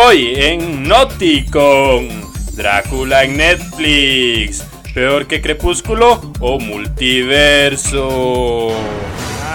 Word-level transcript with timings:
Hoy 0.00 0.34
en 0.36 0.84
Noticon, 0.84 2.08
Drácula 2.52 3.24
en 3.24 3.36
Netflix, 3.36 4.62
peor 4.94 5.26
que 5.26 5.42
Crepúsculo 5.42 6.32
o 6.38 6.60
Multiverso. 6.60 7.98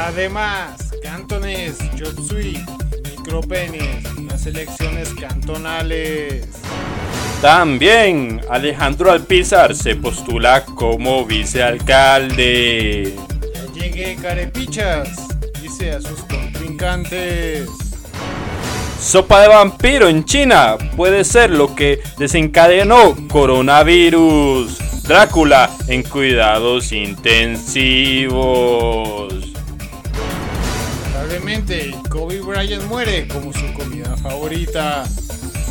Además, 0.05 0.91
cantones, 1.01 1.77
Yotsui, 1.95 2.61
micropenes, 3.09 4.03
las 4.25 4.45
elecciones 4.45 5.13
cantonales. 5.13 6.45
También 7.41 8.41
Alejandro 8.49 9.13
Alpizar 9.13 9.73
se 9.73 9.95
postula 9.95 10.65
como 10.65 11.25
vicealcalde. 11.25 13.15
Ya 13.53 13.65
llegué 13.73 14.17
carepichas, 14.17 15.07
dice 15.61 15.91
a 15.91 16.01
sus 16.01 16.21
contrincantes. 16.25 17.82
Sopa 19.03 19.41
de 19.41 19.49
vampiro 19.49 20.07
en 20.07 20.23
China 20.23 20.77
puede 20.95 21.25
ser 21.25 21.49
lo 21.49 21.75
que 21.75 22.01
desencadenó 22.17 23.15
coronavirus. 23.27 25.03
Drácula 25.03 25.69
en 25.89 26.03
cuidados 26.03 26.93
intensivos. 26.93 28.31
Lamentablemente, 31.13 31.93
Kobe 32.09 32.39
Bryant 32.39 32.85
muere 32.85 33.27
como 33.27 33.51
su 33.51 33.73
comida 33.73 34.15
favorita, 34.15 35.03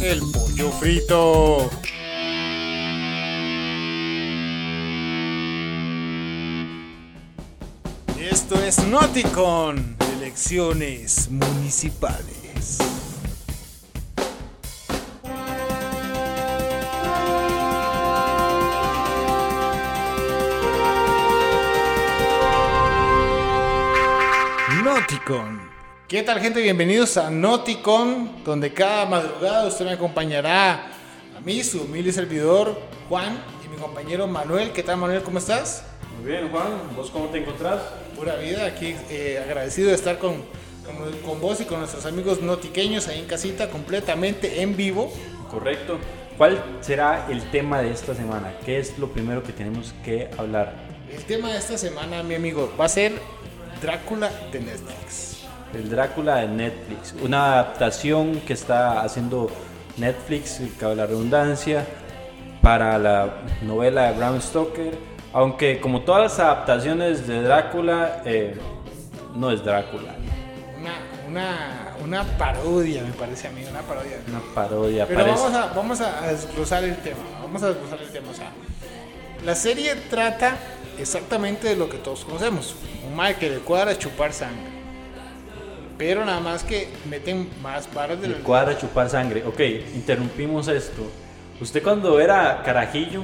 el 0.03 0.21
pollo 0.21 0.71
frito. 0.73 1.71
Esto 8.21 8.63
es 8.63 8.87
Noticon, 8.87 9.97
elecciones 10.19 11.31
municipales. 11.31 12.42
Noticon. 25.23 25.61
¿Qué 26.09 26.23
tal 26.25 26.41
gente? 26.41 26.61
Bienvenidos 26.61 27.17
a 27.17 27.31
Noticon, 27.31 28.43
donde 28.45 28.73
cada 28.73 29.07
madrugada 29.07 29.69
usted 29.69 29.85
me 29.85 29.93
acompañará 29.93 30.91
a 31.37 31.41
mí, 31.45 31.63
su 31.63 31.83
humilde 31.83 32.13
servidor 32.13 32.77
Juan 33.09 33.39
y 33.65 33.69
mi 33.69 33.77
compañero 33.77 34.27
Manuel. 34.27 34.73
¿Qué 34.73 34.83
tal 34.83 34.97
Manuel? 34.97 35.23
¿Cómo 35.23 35.39
estás? 35.39 35.85
Muy 36.19 36.33
bien, 36.33 36.49
Juan. 36.51 36.73
¿Vos 36.97 37.11
cómo 37.11 37.27
te 37.27 37.39
encontrás? 37.39 37.83
Pura 38.17 38.35
vida, 38.35 38.67
aquí 38.67 38.97
eh, 39.11 39.41
agradecido 39.45 39.91
de 39.91 39.95
estar 39.95 40.19
con, 40.19 40.43
con, 40.85 41.13
con 41.25 41.41
vos 41.41 41.61
y 41.61 41.67
con 41.67 41.79
nuestros 41.79 42.05
amigos 42.05 42.41
notiqueños 42.43 43.07
ahí 43.07 43.21
en 43.21 43.27
casita, 43.27 43.71
completamente 43.71 44.63
en 44.63 44.77
vivo. 44.77 45.13
Correcto. 45.49 45.99
¿Cuál 46.37 46.65
será 46.81 47.29
el 47.31 47.49
tema 47.53 47.81
de 47.81 47.93
esta 47.93 48.17
semana? 48.17 48.55
¿Qué 48.65 48.81
es 48.81 48.99
lo 48.99 49.09
primero 49.13 49.45
que 49.45 49.53
tenemos 49.53 49.95
que 50.05 50.31
hablar? 50.37 50.75
El 51.15 51.23
tema 51.25 51.53
de 51.53 51.59
esta 51.59 51.79
semana, 51.79 52.25
mi 52.25 52.35
amigo, 52.35 52.73
va 52.81 52.87
a 52.87 52.89
ser 52.89 53.13
Drácula 53.83 54.31
de 54.53 54.61
Netflix. 54.61 55.45
El 55.75 55.91
Drácula 55.91 56.37
de 56.37 56.47
Netflix. 56.47 57.15
Una 57.21 57.55
adaptación 57.55 58.41
que 58.47 58.53
está 58.53 59.03
haciendo 59.03 59.51
Netflix, 59.97 60.61
cabe 60.79 60.95
la 60.95 61.07
redundancia, 61.07 61.85
para 62.63 62.97
la 62.97 63.43
novela 63.63 64.13
de 64.13 64.19
Bram 64.19 64.41
Stoker. 64.41 64.97
Aunque 65.33 65.81
como 65.81 66.03
todas 66.03 66.23
las 66.23 66.39
adaptaciones 66.39 67.27
de 67.27 67.43
Drácula, 67.43 68.23
eh, 68.25 68.57
no 69.35 69.51
es 69.51 69.65
Drácula. 69.65 70.15
Una, 70.79 70.93
una, 71.29 71.97
una 72.05 72.39
parodia, 72.39 73.03
me 73.03 73.13
parece 73.13 73.49
a 73.49 73.51
mí, 73.51 73.65
una 73.69 73.81
parodia. 73.81 74.19
Una 74.29 74.41
parodia. 74.55 75.07
Pero 75.09 75.25
parece. 75.25 75.43
vamos 75.43 75.55
a, 75.59 75.67
vamos 75.75 76.01
a 76.01 76.29
desglosar 76.29 76.85
el 76.85 76.97
tema. 76.99 77.19
Vamos 77.43 77.61
a 77.65 77.69
desglosar 77.71 78.01
el 78.01 78.09
tema. 78.11 78.31
O 78.31 78.35
sea, 78.35 78.53
la 79.45 79.55
serie 79.55 79.95
trata 80.09 80.57
exactamente 80.99 81.69
de 81.69 81.77
lo 81.77 81.89
que 81.89 81.99
todos 81.99 82.25
conocemos. 82.25 82.77
Un 83.07 83.17
mal 83.17 83.37
que 83.37 83.51
le 83.51 83.59
cuadra 83.59 83.99
chupar 83.99 84.33
sangre. 84.33 84.71
Pero 85.99 86.25
nada 86.25 86.41
más 86.41 86.65
que 86.65 86.89
meten 87.09 87.49
más 87.63 87.93
varas 87.93 88.21
de 88.21 88.29
la 88.29 88.39
cuadra 88.39 88.77
chupar 88.79 89.09
sangre. 89.09 89.45
Ok, 89.45 89.61
interrumpimos 89.95 90.69
esto. 90.69 91.03
Usted 91.61 91.83
cuando 91.83 92.19
era 92.19 92.63
carajillo 92.65 93.23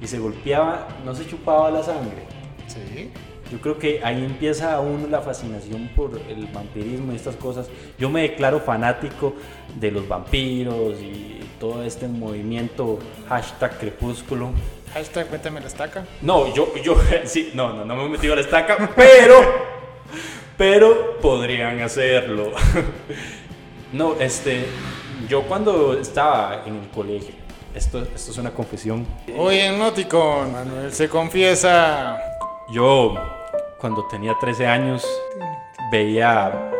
y 0.00 0.06
se 0.06 0.18
golpeaba, 0.18 0.88
no 1.04 1.14
se 1.14 1.26
chupaba 1.26 1.70
la 1.70 1.82
sangre. 1.82 2.24
Sí. 2.66 3.10
Yo 3.50 3.60
creo 3.60 3.78
que 3.78 4.00
ahí 4.02 4.24
empieza 4.24 4.80
uno 4.80 5.06
la 5.06 5.20
fascinación 5.20 5.90
por 5.94 6.18
el 6.28 6.46
vampirismo 6.46 7.12
y 7.12 7.16
estas 7.16 7.36
cosas. 7.36 7.68
Yo 7.98 8.08
me 8.08 8.22
declaro 8.22 8.58
fanático 8.60 9.34
de 9.78 9.90
los 9.90 10.08
vampiros 10.08 11.00
y 11.00 11.40
todo 11.60 11.82
este 11.82 12.08
movimiento 12.08 12.98
hashtag 13.28 13.78
crepúsculo. 13.78 14.50
Hashtag 14.94 15.26
cuéntame 15.26 15.60
la 15.60 15.66
estaca. 15.66 16.04
No, 16.22 16.52
yo, 16.54 16.72
yo, 16.76 16.96
sí, 17.24 17.50
no, 17.54 17.72
no, 17.72 17.84
no 17.84 17.96
me 17.96 18.04
he 18.04 18.08
metido 18.08 18.32
a 18.32 18.36
la 18.36 18.42
estaca, 18.42 18.90
pero, 18.94 19.34
pero 20.56 21.18
podrían 21.18 21.80
hacerlo. 21.82 22.52
No, 23.92 24.14
este, 24.18 24.66
yo 25.28 25.42
cuando 25.42 25.96
estaba 25.96 26.64
en 26.66 26.74
el 26.82 26.88
colegio, 26.88 27.32
esto, 27.76 28.02
esto 28.02 28.32
es 28.32 28.38
una 28.38 28.50
confesión, 28.50 29.06
Hoy 29.36 29.60
en 29.60 29.78
Noticon, 29.78 30.50
Manuel 30.52 30.92
se 30.92 31.08
confiesa. 31.08 32.18
yo 32.72 33.14
cuando 33.78 34.04
tenía 34.08 34.34
13 34.40 34.66
años 34.66 35.06
veía 35.92 36.72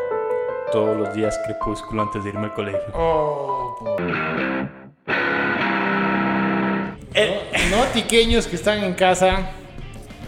todos 0.72 0.96
los 0.96 1.14
días 1.14 1.38
crepúsculo 1.46 2.02
antes 2.02 2.24
de 2.24 2.30
irme 2.30 2.46
al 2.46 2.54
colegio. 2.54 2.82
Oh, 2.94 3.76
por- 3.78 4.02
Eh, 7.14 7.40
Notiqueños 7.70 8.46
que 8.46 8.56
están 8.56 8.82
en 8.82 8.94
casa. 8.94 9.50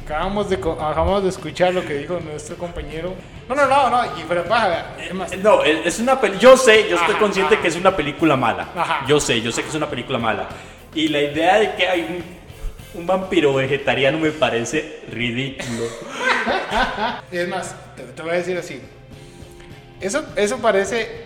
Acabamos 0.05 0.49
de, 0.49 0.55
acabamos 0.57 1.25
de 1.25 1.31
escuchar 1.31 1.75
lo 1.75 1.85
que 1.85 1.95
dijo 1.95 2.21
nuestro 2.21 2.57
compañero. 2.57 3.13
No, 3.49 3.57
no, 3.57 3.67
no, 3.67 3.91
no. 3.91 4.05
Y 4.21 4.25
pero 4.29 4.45
baja, 4.45 4.95
es 5.01 5.13
más, 5.13 5.37
No, 5.39 5.65
es 5.65 5.99
una 5.99 6.21
película. 6.21 6.41
Yo 6.43 6.57
sé, 6.57 6.89
yo 6.89 6.95
estoy 6.97 7.11
Ajá, 7.15 7.19
consciente 7.19 7.55
ajá. 7.55 7.63
que 7.63 7.69
es 7.69 7.77
una 7.77 7.97
película 7.97 8.37
mala. 8.37 8.69
Ajá. 8.77 9.05
Yo 9.09 9.19
sé, 9.19 9.41
yo 9.41 9.51
sé 9.51 9.63
que 9.63 9.69
es 9.69 9.75
una 9.75 9.91
película 9.91 10.19
mala. 10.19 10.49
Y 10.95 11.09
la 11.09 11.21
idea 11.23 11.59
de 11.59 11.75
que 11.75 11.89
hay 11.89 12.01
un, 12.95 13.01
un 13.01 13.07
vampiro 13.07 13.53
vegetariano 13.55 14.19
me 14.19 14.31
parece 14.31 15.01
ridículo. 15.11 15.85
Es 17.33 17.49
más, 17.49 17.75
te, 17.97 18.05
te 18.05 18.23
voy 18.23 18.31
a 18.31 18.35
decir 18.35 18.57
así. 18.57 18.81
Eso, 20.01 20.25
eso 20.37 20.59
parece 20.59 21.25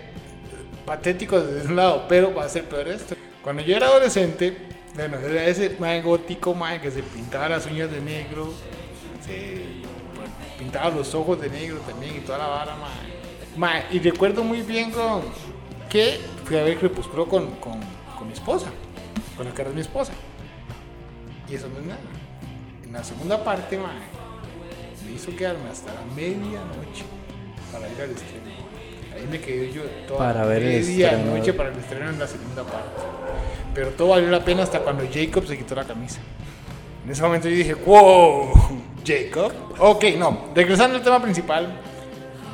patético 0.86 1.38
desde 1.38 1.68
un 1.68 1.76
lado, 1.76 2.06
pero 2.08 2.34
va 2.34 2.44
a 2.44 2.48
ser 2.48 2.64
peor 2.64 2.88
esto. 2.88 3.14
Cuando 3.42 3.62
yo 3.62 3.76
era 3.76 3.86
adolescente, 3.88 4.56
bueno, 4.94 5.18
era 5.18 5.44
ese 5.46 5.76
mae 5.78 6.02
gótico, 6.02 6.54
mae, 6.54 6.80
que 6.80 6.90
se 6.90 7.02
pintaba 7.02 7.48
las 7.48 7.66
uñas 7.66 7.90
de 7.90 8.00
negro, 8.00 8.52
se 9.24 9.64
pintaba 10.58 10.90
los 10.90 11.14
ojos 11.14 11.40
de 11.40 11.48
negro 11.48 11.78
también 11.78 12.16
y 12.16 12.20
toda 12.20 12.38
la 12.38 12.46
vara, 12.46 12.76
mae. 12.76 13.20
Mae, 13.56 13.84
y 13.90 13.98
recuerdo 13.98 14.42
muy 14.44 14.62
bien 14.62 14.90
con, 14.90 15.22
que 15.88 16.20
fui 16.44 16.56
a 16.56 16.62
ver 16.62 16.78
Crepúsculo 16.78 17.26
con, 17.26 17.50
con, 17.56 17.80
con 18.18 18.26
mi 18.26 18.32
esposa, 18.32 18.68
con 19.36 19.46
la 19.46 19.54
que 19.54 19.62
era 19.62 19.70
mi 19.70 19.80
esposa. 19.80 20.12
Y 21.48 21.54
eso 21.54 21.68
no 21.68 21.80
es 21.80 21.86
nada. 21.86 22.00
En 22.84 22.92
la 22.92 23.02
segunda 23.04 23.42
parte, 23.42 23.76
mae, 23.78 23.94
me 25.04 25.12
hizo 25.12 25.34
quedarme 25.34 25.68
hasta 25.70 25.92
la 25.94 26.02
medianoche 26.14 27.04
para 27.72 27.88
ir 27.88 28.00
al 28.00 28.10
estreno. 28.10 28.70
Ahí 29.14 29.26
me 29.28 29.40
quedé 29.40 29.72
yo 29.72 29.82
toda 30.06 30.18
Para 30.18 30.44
ver 30.44 30.62
el 30.62 30.84
medianoche 30.86 31.38
estreno. 31.38 31.56
para 31.56 31.68
el 31.70 31.78
estreno 31.78 32.10
en 32.10 32.18
la 32.18 32.26
segunda 32.26 32.62
parte. 32.62 33.02
Pero 33.74 33.90
todo 33.90 34.08
valió 34.08 34.28
la 34.30 34.44
pena 34.44 34.62
hasta 34.62 34.80
cuando 34.80 35.04
Jacob 35.12 35.46
se 35.46 35.56
quitó 35.56 35.74
la 35.74 35.84
camisa. 35.84 36.20
En 37.04 37.10
ese 37.10 37.22
momento 37.22 37.48
yo 37.48 37.56
dije, 37.56 37.74
wow, 37.74 38.52
Jacob. 39.04 39.52
Ok, 39.78 40.04
no, 40.18 40.50
regresando 40.54 40.96
al 40.96 41.02
tema 41.02 41.22
principal, 41.22 41.80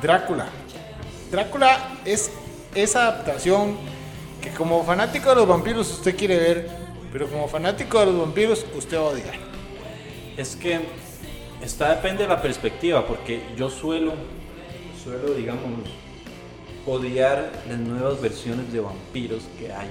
Drácula. 0.01 0.47
Drácula 1.31 1.97
es 2.05 2.31
esa 2.75 3.07
adaptación 3.07 3.75
que 4.41 4.51
como 4.51 4.83
fanático 4.83 5.29
de 5.29 5.35
los 5.35 5.47
vampiros 5.47 5.91
usted 5.91 6.15
quiere 6.15 6.37
ver, 6.37 6.69
pero 7.11 7.27
como 7.27 7.47
fanático 7.47 7.99
de 7.99 8.05
los 8.07 8.19
vampiros 8.19 8.65
usted 8.75 8.99
odia. 8.99 9.33
Es 10.37 10.55
que 10.55 10.79
está 11.61 11.95
depende 11.95 12.23
de 12.23 12.29
la 12.29 12.41
perspectiva, 12.41 13.05
porque 13.07 13.41
yo 13.57 13.69
suelo, 13.69 14.13
suelo, 15.03 15.33
digamos, 15.33 15.89
odiar 16.85 17.51
las 17.67 17.79
nuevas 17.79 18.21
versiones 18.21 18.71
de 18.71 18.79
vampiros 18.79 19.43
que 19.59 19.73
hay. 19.73 19.89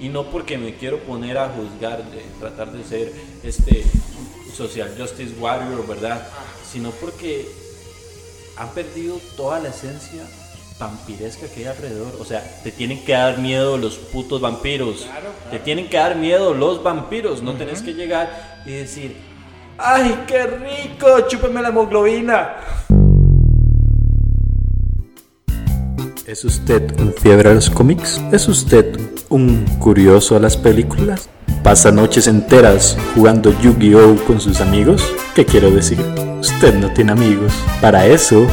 Y 0.00 0.08
no 0.08 0.24
porque 0.30 0.56
me 0.56 0.74
quiero 0.74 0.98
poner 1.00 1.36
a 1.36 1.50
juzgar, 1.50 2.02
de 2.10 2.22
tratar 2.38 2.72
de 2.72 2.82
ser 2.84 3.12
este 3.42 3.84
social 4.54 4.94
justice 4.98 5.34
warrior, 5.38 5.86
¿verdad? 5.86 6.26
Sino 6.70 6.90
porque 6.90 7.46
han 8.56 8.70
perdido 8.70 9.20
toda 9.36 9.60
la 9.60 9.68
esencia 9.68 10.22
vampiresca 10.78 11.46
que 11.48 11.60
hay 11.60 11.66
alrededor. 11.66 12.16
O 12.18 12.24
sea, 12.24 12.42
te 12.64 12.72
tienen 12.72 13.04
que 13.04 13.12
dar 13.12 13.38
miedo 13.38 13.76
los 13.76 13.96
putos 13.96 14.40
vampiros. 14.40 15.02
Claro, 15.02 15.30
Te 15.50 15.58
tienen 15.58 15.88
que 15.88 15.98
dar 15.98 16.16
miedo 16.16 16.54
los 16.54 16.82
vampiros. 16.82 17.42
No 17.42 17.52
tenés 17.54 17.82
que 17.82 17.92
llegar 17.92 18.62
y 18.64 18.70
decir, 18.72 19.16
¡ay, 19.76 20.24
qué 20.26 20.46
rico! 20.46 21.26
¡Chúpeme 21.28 21.60
la 21.60 21.68
hemoglobina! 21.68 22.56
¿Es 26.26 26.44
usted 26.44 26.98
un 27.00 27.12
fiebre 27.12 27.50
a 27.50 27.54
los 27.54 27.68
cómics? 27.68 28.20
¿Es 28.32 28.48
usted 28.48 29.19
un 29.30 29.64
curioso 29.78 30.36
a 30.36 30.40
las 30.40 30.56
películas? 30.56 31.28
¿Pasa 31.62 31.90
noches 31.90 32.26
enteras 32.26 32.96
jugando 33.14 33.58
Yu-Gi-Oh 33.60 34.16
con 34.26 34.40
sus 34.40 34.60
amigos? 34.60 35.02
¿Qué 35.34 35.46
quiero 35.46 35.70
decir? 35.70 35.98
Usted 36.40 36.74
no 36.74 36.92
tiene 36.92 37.12
amigos. 37.12 37.52
Para 37.80 38.06
eso, 38.06 38.46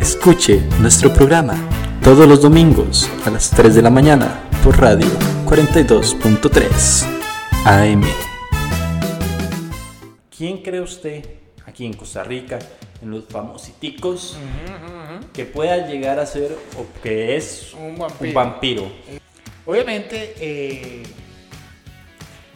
escuche 0.00 0.62
nuestro 0.80 1.12
programa 1.12 1.54
todos 2.02 2.28
los 2.28 2.42
domingos 2.42 3.08
a 3.24 3.30
las 3.30 3.50
3 3.50 3.74
de 3.74 3.82
la 3.82 3.90
mañana 3.90 4.40
por 4.62 4.78
radio 4.78 5.06
42.3 5.46 7.04
AM. 7.64 8.02
¿Quién 10.36 10.58
cree 10.62 10.80
usted 10.80 11.24
aquí 11.64 11.86
en 11.86 11.92
Costa 11.94 12.24
Rica, 12.24 12.58
en 13.02 13.10
los 13.10 13.24
famositicos, 13.24 14.36
que 15.32 15.44
pueda 15.44 15.86
llegar 15.86 16.18
a 16.18 16.26
ser 16.26 16.56
o 16.78 16.86
que 17.02 17.36
es 17.36 17.72
Un 17.74 17.96
vampiro. 17.98 18.28
un 18.28 18.34
vampiro? 18.34 18.86
Obviamente, 19.66 20.34
eh, 20.38 21.02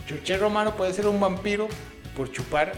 Chuché 0.06 0.36
Romano 0.36 0.76
puede 0.76 0.92
ser 0.92 1.06
un 1.06 1.18
vampiro 1.18 1.68
por 2.16 2.30
chupar 2.30 2.72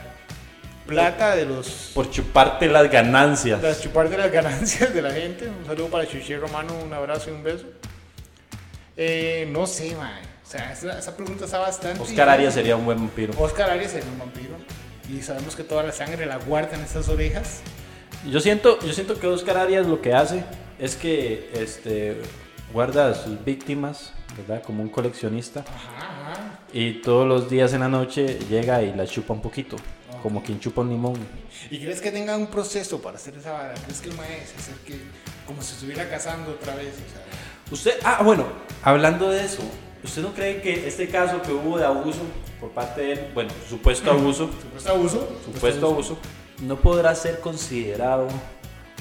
plata 0.87 1.37
de 1.37 1.47
los. 1.47 1.93
Por 1.95 2.11
chuparte 2.11 2.67
las 2.67 2.91
ganancias. 2.91 3.63
Las 3.63 3.81
chupar 3.81 4.09
de 4.09 4.19
las 4.19 4.31
ganancias 4.31 4.93
de 4.93 5.03
la 5.03 5.13
gente. 5.13 5.49
Un 5.49 5.65
saludo 5.67 5.89
para 5.89 6.07
Chuché 6.07 6.37
Romano, 6.37 6.75
un 6.85 6.93
abrazo 6.93 7.31
y 7.31 7.33
un 7.33 7.43
beso. 7.43 7.67
Eh, 8.97 9.49
no 9.51 9.67
sé, 9.67 9.95
man. 9.95 10.21
O 10.45 10.51
sea, 10.51 10.73
esa, 10.73 10.99
esa 10.99 11.17
pregunta 11.17 11.45
está 11.45 11.59
bastante. 11.59 12.01
Oscar 12.01 12.29
Arias 12.29 12.55
sería 12.55 12.77
un 12.77 12.85
buen 12.85 12.99
vampiro. 12.99 13.33
Oscar 13.39 13.71
Arias 13.71 13.93
sería 13.93 14.11
un 14.11 14.19
vampiro. 14.19 14.55
Y 15.09 15.23
sabemos 15.23 15.57
que 15.57 15.65
toda 15.65 15.83
la 15.83 15.93
sangre 15.93 16.27
la 16.27 16.37
guarda 16.37 16.77
en 16.77 16.83
estas 16.83 17.09
orejas. 17.09 17.61
Yo 18.29 18.41
siento, 18.41 18.79
yo 18.81 18.93
siento 18.93 19.19
que 19.19 19.27
Oscar 19.27 19.57
Arias 19.57 19.87
lo 19.87 20.01
que 20.03 20.13
hace 20.13 20.45
es 20.79 20.97
que 20.97 21.51
este, 21.55 22.17
guarda 22.73 23.11
a 23.11 23.15
sus 23.15 23.45
víctimas, 23.45 24.13
¿verdad? 24.37 24.63
Como 24.63 24.83
un 24.83 24.89
coleccionista. 24.89 25.61
Ajá, 25.61 26.33
ajá. 26.33 26.59
Y 26.73 27.01
todos 27.03 27.27
los 27.27 27.51
días 27.51 27.73
en 27.73 27.81
la 27.81 27.89
noche 27.89 28.39
llega 28.49 28.83
y 28.83 28.95
la 28.95 29.07
chupa 29.07 29.33
un 29.35 29.43
poquito. 29.43 29.77
Como 30.23 30.43
quien 30.43 30.61
chupa 30.61 30.83
un 30.83 30.91
limón. 30.91 31.15
¿Y 31.71 31.79
crees 31.79 32.01
que 32.01 32.11
tenga 32.13 32.37
un 32.37 32.49
proceso 32.49 33.01
para 33.01 33.17
hacer 33.17 33.37
esa 33.37 33.53
vara? 33.53 33.75
¿Crees 33.85 34.01
que 34.01 34.11
el 34.11 34.17
maestro 34.17 34.59
es 34.59 34.69
el 34.69 34.75
que, 34.85 35.01
como 35.47 35.63
si 35.63 35.73
estuviera 35.73 36.09
casando 36.11 36.51
otra 36.51 36.75
vez? 36.75 36.95
O 36.95 37.13
sea, 37.13 37.25
Usted, 37.71 38.01
ah, 38.05 38.21
bueno, 38.25 38.45
hablando 38.83 39.31
de 39.31 39.45
eso, 39.45 39.63
¿usted 40.03 40.23
no 40.23 40.35
cree 40.35 40.61
que 40.61 40.89
este 40.89 41.09
caso 41.09 41.41
que 41.41 41.53
hubo 41.53 41.79
de 41.79 41.87
abuso 41.87 42.19
por 42.61 42.71
parte 42.71 43.01
de 43.01 43.13
él, 43.13 43.31
bueno, 43.33 43.51
supuesto 43.69 44.11
abuso, 44.11 44.51
¿Supuesto 44.61 44.91
abuso? 44.91 45.29
supuesto 45.45 45.87
abuso, 45.87 46.19
no 46.63 46.77
podrá 46.77 47.15
ser 47.15 47.39
considerado 47.41 48.27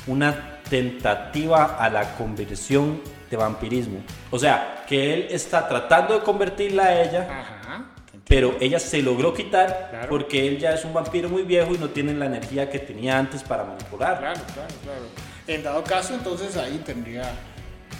una 0.05 0.61
tentativa 0.69 1.77
a 1.83 1.89
la 1.89 2.15
conversión 2.15 3.01
de 3.31 3.37
vampirismo? 3.37 3.99
O 4.29 4.37
sea, 4.37 4.78
que 4.89 5.13
él 5.13 5.27
está 5.29 5.67
tratando 5.69 6.15
de 6.15 6.21
convertirla 6.21 6.85
a 6.85 7.01
ella, 7.03 7.21
Ajá. 7.29 7.85
pero 8.27 8.57
ella 8.59 8.79
se 8.79 9.01
logró 9.03 9.33
quitar 9.35 9.87
Claro. 9.91 10.09
porque 10.09 10.47
él 10.47 10.57
ya 10.57 10.73
es 10.73 10.83
un 10.83 10.93
vampiro 10.93 11.29
muy 11.29 11.43
viejo 11.43 11.75
y 11.75 11.77
no 11.77 11.89
tiene 11.89 12.13
la 12.15 12.25
energía 12.25 12.69
que 12.71 12.79
tenía 12.79 13.19
antes 13.19 13.43
para 13.43 13.63
manipular. 13.63 14.17
Claro, 14.17 14.41
claro, 14.53 14.73
claro. 14.83 15.01
En 15.47 15.61
dado 15.63 15.83
caso, 15.83 16.15
entonces 16.15 16.57
ahí 16.57 16.81
tendría 16.83 17.31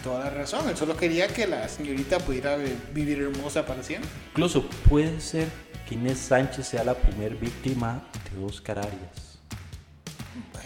toda 0.03 0.23
la 0.25 0.29
razón. 0.31 0.67
Él 0.67 0.75
solo 0.77 0.97
quería 0.97 1.27
que 1.27 1.45
la 1.45 1.67
señorita 1.69 2.17
pudiera 2.19 2.55
vi- 2.55 2.75
vivir 2.91 3.19
hermosa 3.21 3.65
para 3.65 3.83
siempre. 3.83 4.09
Incluso 4.31 4.63
puede 4.89 5.19
ser 5.21 5.47
que 5.87 5.93
Inés 5.95 6.17
Sánchez 6.19 6.67
sea 6.67 6.83
la 6.83 6.95
primer 6.95 7.35
víctima 7.35 8.03
de 8.33 8.43
Oscar 8.45 8.79
Arias. 8.79 9.37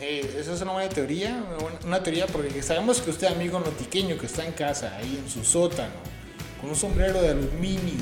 Eh, 0.02 0.38
esa 0.40 0.54
es 0.54 0.62
una 0.62 0.74
buena 0.74 0.90
teoría, 0.90 1.42
una 1.86 2.04
teoría 2.04 2.28
porque 2.28 2.62
sabemos 2.62 3.00
que 3.02 3.10
usted, 3.12 3.28
amigo 3.28 3.60
notiqueño, 3.60 4.18
que 4.18 4.26
está 4.26 4.46
en 4.46 4.52
casa, 4.52 4.98
ahí 4.98 5.18
en 5.24 5.30
su 5.30 5.46
sótano, 5.46 5.94
con 6.64 6.70
un 6.70 6.76
sombrero 6.78 7.22
de 7.22 7.32
aluminio, 7.32 8.02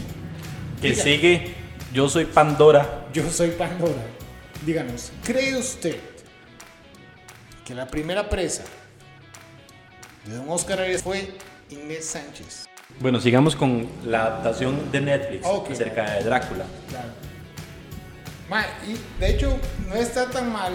Que 0.80 0.94
sigue, 0.94 1.56
yo 1.92 2.08
soy 2.08 2.26
Pandora. 2.26 3.08
yo 3.12 3.28
soy 3.32 3.50
Pandora. 3.50 4.04
Díganos, 4.64 5.12
¿cree 5.24 5.56
usted 5.58 5.96
que 7.66 7.74
la 7.74 7.88
primera 7.88 8.30
presa 8.30 8.64
de 10.26 10.36
don 10.36 10.48
Oscar 10.48 10.80
Arias 10.80 11.02
fue 11.02 11.32
Inés 11.72 12.06
Sánchez? 12.06 12.68
Bueno, 13.00 13.20
sigamos 13.20 13.56
con 13.56 13.90
la 14.06 14.26
adaptación 14.26 14.92
de 14.92 15.02
Netflix 15.02 15.44
acerca 15.72 16.12
de 16.12 16.24
Drácula. 16.24 16.66
Claro. 16.88 17.10
Ma, 18.48 18.64
y 18.88 18.96
de 19.20 19.28
hecho, 19.32 19.58
no 19.88 19.96
está 19.96 20.30
tan 20.30 20.52
mal. 20.54 20.74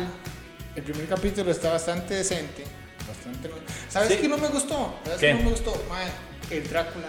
El 0.75 0.83
primer 0.83 1.07
capítulo 1.07 1.53
está 1.53 1.71
bastante 1.71 2.15
decente. 2.15 2.65
Bastante 3.07 3.49
¿Sabes 3.89 4.09
Sí. 4.09 4.17
qué 4.23 4.29
no 4.29 4.39
me 4.39 4.49
gustó? 4.49 4.97
¿Sabes 5.05 5.21
¿Qué? 5.21 5.27
qué 5.29 5.35
no 5.35 5.43
me 5.45 5.51
gustó? 5.51 5.85
Ma, 5.89 6.01
el 6.51 6.69
Drácula. 6.69 7.07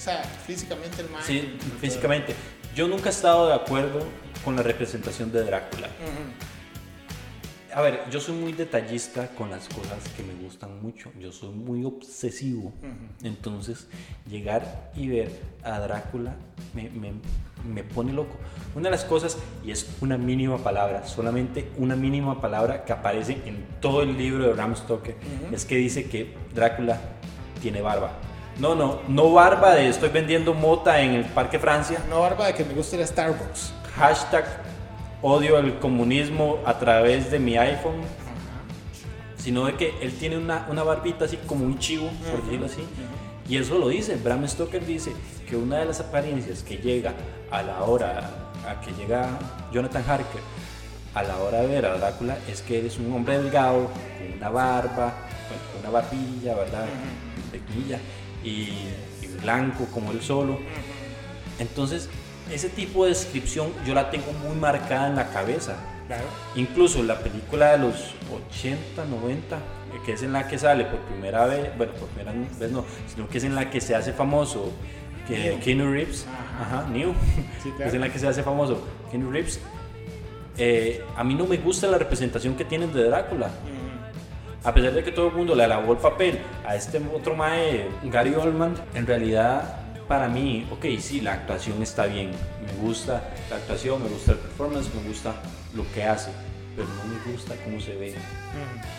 O 0.00 0.02
sea, 0.02 0.22
físicamente 0.46 1.02
el 1.02 1.10
man. 1.10 1.20
Sí, 1.22 1.58
físicamente. 1.78 2.34
Yo 2.74 2.88
nunca 2.88 3.10
he 3.10 3.12
estado 3.12 3.48
de 3.48 3.54
acuerdo 3.54 4.00
con 4.42 4.56
la 4.56 4.62
representación 4.62 5.30
de 5.30 5.44
Drácula. 5.44 5.88
A 7.74 7.82
ver, 7.82 8.00
yo 8.10 8.18
soy 8.18 8.34
muy 8.34 8.52
detallista 8.54 9.28
con 9.28 9.50
las 9.50 9.68
cosas 9.68 9.98
que 10.16 10.22
me 10.22 10.32
gustan 10.42 10.80
mucho. 10.82 11.12
Yo 11.20 11.30
soy 11.32 11.50
muy 11.50 11.84
obsesivo. 11.84 12.72
Entonces, 13.22 13.88
llegar 14.26 14.90
y 14.96 15.08
ver 15.08 15.30
a 15.62 15.78
Drácula 15.80 16.34
me, 16.74 16.88
me- 16.88 17.12
me 17.70 17.84
pone 17.84 18.14
loco. 18.14 18.38
Una 18.74 18.84
de 18.84 18.92
las 18.92 19.04
cosas, 19.04 19.36
y 19.62 19.70
es 19.70 19.86
una 20.00 20.16
mínima 20.16 20.56
palabra, 20.64 21.06
solamente 21.06 21.68
una 21.76 21.94
mínima 21.94 22.40
palabra 22.40 22.86
que 22.86 22.92
aparece 22.94 23.34
en 23.44 23.66
todo 23.82 24.00
el 24.02 24.16
libro 24.16 24.44
de 24.46 24.54
Bram 24.54 24.74
Stoker, 24.74 25.14
es 25.52 25.66
que 25.66 25.76
dice 25.76 26.08
que 26.08 26.34
Drácula 26.54 26.98
tiene 27.60 27.82
barba. 27.82 28.12
No, 28.60 28.74
no, 28.74 29.00
no 29.08 29.32
barba 29.32 29.74
de 29.74 29.88
estoy 29.88 30.10
vendiendo 30.10 30.52
mota 30.52 31.00
en 31.00 31.12
el 31.12 31.24
Parque 31.24 31.58
Francia. 31.58 32.04
No 32.10 32.20
barba 32.20 32.46
de 32.46 32.52
que 32.52 32.62
me 32.62 32.74
guste 32.74 32.98
la 32.98 33.06
Starbucks. 33.06 33.72
Hashtag 33.96 34.44
odio 35.22 35.58
el 35.58 35.78
comunismo 35.78 36.58
a 36.66 36.78
través 36.78 37.30
de 37.30 37.38
mi 37.38 37.56
iPhone. 37.56 38.02
Sino 39.38 39.64
de 39.64 39.76
que 39.76 39.94
él 40.02 40.12
tiene 40.12 40.36
una, 40.36 40.66
una 40.68 40.82
barbita 40.82 41.24
así 41.24 41.38
como 41.38 41.64
un 41.64 41.78
chivo, 41.78 42.10
por 42.30 42.44
decirlo 42.44 42.66
así. 42.66 42.82
Y 43.48 43.56
eso 43.56 43.78
lo 43.78 43.88
dice, 43.88 44.16
Bram 44.16 44.46
Stoker 44.46 44.84
dice 44.84 45.12
que 45.48 45.56
una 45.56 45.78
de 45.78 45.86
las 45.86 46.00
apariencias 46.00 46.62
que 46.62 46.76
llega 46.76 47.14
a 47.50 47.62
la 47.62 47.82
hora, 47.84 48.30
a 48.68 48.78
que 48.82 48.92
llega 48.92 49.38
Jonathan 49.72 50.04
Harker, 50.06 50.42
a 51.14 51.22
la 51.22 51.38
hora 51.38 51.62
de 51.62 51.66
ver 51.66 51.86
a 51.86 51.96
Drácula, 51.96 52.36
es 52.46 52.60
que 52.60 52.80
él 52.80 52.86
es 52.86 52.98
un 52.98 53.10
hombre 53.10 53.38
delgado, 53.38 53.88
con 54.18 54.36
una 54.36 54.50
barba, 54.50 55.14
con 55.72 55.80
una 55.80 55.90
barbilla, 55.90 56.54
¿verdad? 56.54 56.84
Y, 58.44 58.48
y 59.22 59.26
blanco 59.42 59.86
como 59.92 60.12
él 60.12 60.22
solo. 60.22 60.58
Entonces, 61.58 62.08
ese 62.50 62.68
tipo 62.68 63.04
de 63.04 63.10
descripción 63.10 63.68
yo 63.86 63.94
la 63.94 64.10
tengo 64.10 64.32
muy 64.32 64.56
marcada 64.56 65.08
en 65.08 65.16
la 65.16 65.30
cabeza. 65.30 65.76
Claro. 66.06 66.24
Incluso 66.56 67.02
la 67.02 67.18
película 67.20 67.72
de 67.72 67.78
los 67.78 67.94
80, 68.52 69.04
90, 69.04 69.56
eh, 69.56 69.60
que 70.04 70.12
es 70.14 70.22
en 70.22 70.32
la 70.32 70.48
que 70.48 70.58
sale 70.58 70.84
por 70.84 70.98
primera 71.00 71.46
vez, 71.46 71.70
bueno, 71.76 71.92
por 71.92 72.08
primera 72.08 72.32
vez 72.58 72.72
no, 72.72 72.84
sino 73.06 73.28
que 73.28 73.38
es 73.38 73.44
en 73.44 73.54
la 73.54 73.70
que 73.70 73.80
se 73.80 73.94
hace 73.94 74.12
famoso 74.12 74.72
que. 75.28 75.58
Keanu 75.62 75.92
Reeves, 75.92 76.26
Ajá. 76.60 76.80
ajá, 76.80 76.88
New, 76.90 77.12
Sí, 77.62 77.70
claro. 77.76 77.88
es 77.90 77.94
en 77.94 78.00
la 78.00 78.08
que 78.12 78.18
se 78.18 78.26
hace 78.26 78.42
famoso 78.42 78.82
Keanu 79.10 79.30
Reeves. 79.30 79.60
Eh, 80.58 81.02
a 81.16 81.22
mí 81.22 81.34
no 81.34 81.46
me 81.46 81.56
gusta 81.58 81.86
la 81.86 81.96
representación 81.96 82.54
que 82.56 82.64
tienen 82.64 82.92
de 82.92 83.04
Drácula. 83.04 83.48
A 84.62 84.74
pesar 84.74 84.92
de 84.92 85.02
que 85.02 85.12
todo 85.12 85.28
el 85.28 85.34
mundo 85.34 85.54
le 85.54 85.64
alabó 85.64 85.92
el 85.92 85.98
papel 85.98 86.38
a 86.66 86.76
este 86.76 87.00
otro 87.14 87.34
mae, 87.34 87.88
Gary 88.04 88.34
Oldman, 88.34 88.74
en 88.94 89.06
realidad 89.06 89.76
para 90.06 90.28
mí, 90.28 90.66
ok, 90.70 90.84
sí, 90.98 91.20
la 91.20 91.34
actuación 91.34 91.82
está 91.82 92.06
bien, 92.06 92.32
me 92.66 92.72
gusta 92.86 93.22
la 93.48 93.56
actuación, 93.56 94.02
me 94.02 94.08
gusta 94.08 94.32
el 94.32 94.38
performance, 94.38 94.90
me 94.94 95.08
gusta 95.08 95.34
lo 95.74 95.84
que 95.94 96.04
hace, 96.04 96.30
pero 96.76 96.88
no 96.88 97.04
me 97.04 97.32
gusta 97.32 97.54
cómo 97.64 97.80
se 97.80 97.96
ve, 97.96 98.14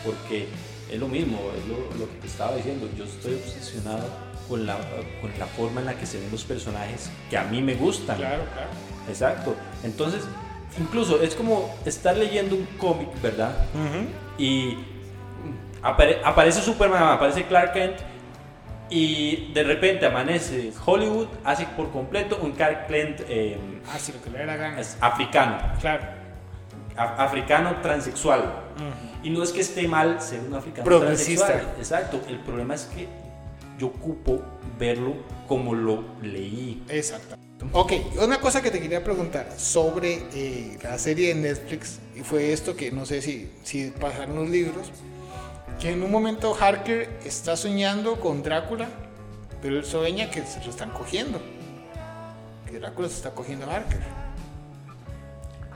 porque 0.05 0.47
es 0.89 0.99
lo 0.99 1.07
mismo, 1.07 1.37
es 1.57 1.67
lo, 1.67 1.75
lo 1.99 2.11
que 2.11 2.17
te 2.21 2.27
estaba 2.27 2.55
diciendo, 2.55 2.89
yo 2.97 3.03
estoy 3.03 3.35
obsesionado 3.35 4.05
con 4.47 4.65
la, 4.65 4.77
con 5.21 5.31
la 5.37 5.45
forma 5.45 5.81
en 5.81 5.87
la 5.87 5.95
que 5.95 6.05
se 6.05 6.19
ven 6.19 6.31
los 6.31 6.43
personajes 6.43 7.09
que 7.29 7.37
a 7.37 7.43
mí 7.45 7.61
me 7.61 7.75
gustan. 7.75 8.17
Claro, 8.17 8.43
claro. 8.53 8.69
Exacto. 9.07 9.55
Entonces, 9.83 10.23
incluso 10.79 11.21
es 11.21 11.35
como 11.35 11.73
estar 11.85 12.17
leyendo 12.17 12.55
un 12.55 12.65
cómic, 12.77 13.09
¿verdad? 13.21 13.55
Y 14.37 14.77
apare- 15.83 16.19
aparece 16.23 16.61
Superman, 16.61 17.03
aparece 17.03 17.45
Clark 17.45 17.73
Kent 17.73 17.97
y 18.89 19.51
de 19.53 19.63
repente 19.63 20.05
amanece 20.05 20.71
Hollywood, 20.85 21.27
hace 21.45 21.65
por 21.77 21.91
completo 21.91 22.39
un 22.41 22.51
Clark 22.51 22.88
Kent 22.88 23.21
eh, 23.29 23.57
Ah, 23.91 23.97
sí, 23.97 24.11
lo 24.11 24.21
que 24.21 24.29
le 24.29 24.39
dé 24.39 24.45
la 24.45 24.57
gana. 24.57 24.79
es 24.79 24.97
africano, 25.00 25.57
Claro. 25.79 26.03
a- 26.97 27.23
africano 27.23 27.77
transexual. 27.81 28.53
Y 29.23 29.29
no 29.29 29.43
es 29.43 29.51
que 29.51 29.61
esté 29.61 29.88
mal 29.88 30.19
ser 30.21 30.39
un 30.41 30.55
africano 30.55 30.83
Progresista. 30.83 31.45
transexual. 31.45 31.77
Exacto. 31.79 32.21
El 32.27 32.39
problema 32.39 32.73
es 32.73 32.85
que 32.85 33.07
yo 33.77 33.88
ocupo 33.88 34.41
verlo 34.79 35.13
como 35.47 35.73
lo 35.75 36.03
leí. 36.21 36.83
Exacto. 36.89 37.35
Ok, 37.73 37.93
una 38.19 38.39
cosa 38.39 38.61
que 38.63 38.71
te 38.71 38.81
quería 38.81 39.03
preguntar 39.03 39.47
sobre 39.55 40.23
eh, 40.33 40.77
la 40.81 40.97
serie 40.97 41.29
de 41.29 41.35
Netflix, 41.35 42.00
y 42.15 42.21
fue 42.21 42.51
esto 42.51 42.75
que 42.75 42.91
no 42.91 43.05
sé 43.05 43.21
si, 43.21 43.51
si 43.63 43.91
pasaron 43.91 44.35
los 44.35 44.50
libros, 44.50 44.91
que 45.81 45.91
en 45.91 46.03
un 46.03 46.11
momento 46.11 46.55
Harker 46.55 47.09
está 47.25 47.57
soñando 47.57 48.19
con 48.19 48.43
Drácula, 48.43 48.88
pero 49.63 49.77
él 49.77 49.83
sueña 49.83 50.29
que 50.29 50.45
se 50.45 50.63
lo 50.63 50.69
están 50.69 50.91
cogiendo. 50.91 51.41
que 52.69 52.79
Drácula 52.79 53.09
se 53.09 53.15
está 53.15 53.31
cogiendo 53.31 53.65
a 53.65 53.75
Harker. 53.77 54.00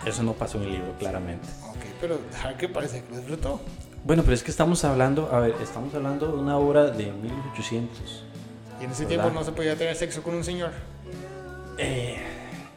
Eso 0.06 0.22
no 0.22 0.34
pasó 0.34 0.60
en 0.60 0.66
el 0.66 0.72
libro, 0.74 0.94
claramente. 1.00 1.48
Ok, 1.68 1.86
pero 2.00 2.20
Harker 2.44 2.72
parece 2.72 3.04
que 3.04 3.10
lo 3.10 3.18
disfrutó. 3.18 3.60
Bueno, 4.04 4.22
pero 4.22 4.36
es 4.36 4.44
que 4.44 4.52
estamos 4.52 4.86
hablando, 4.86 5.30
a 5.32 5.40
ver, 5.40 5.56
estamos 5.60 5.92
hablando 5.96 6.28
de 6.28 6.34
una 6.34 6.60
obra 6.60 6.86
de 6.86 7.12
1800. 7.12 8.24
Y 8.80 8.84
en 8.84 8.92
ese 8.92 9.06
¿Verdad? 9.06 9.24
tiempo 9.24 9.40
no 9.40 9.44
se 9.44 9.52
podía 9.54 9.76
tener 9.76 9.96
sexo 9.96 10.22
con 10.22 10.36
un 10.36 10.44
señor. 10.44 10.70
Eh, 11.80 12.18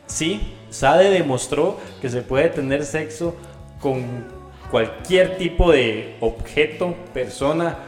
sí, 0.07 0.55
Sade 0.71 1.11
demostró 1.11 1.79
que 2.01 2.09
se 2.09 2.23
puede 2.23 2.49
tener 2.49 2.87
sexo 2.87 3.37
con 3.81 4.38
cualquier 4.71 5.39
tipo 5.39 5.73
de 5.73 6.17
objeto, 6.21 6.95
persona 7.13 7.79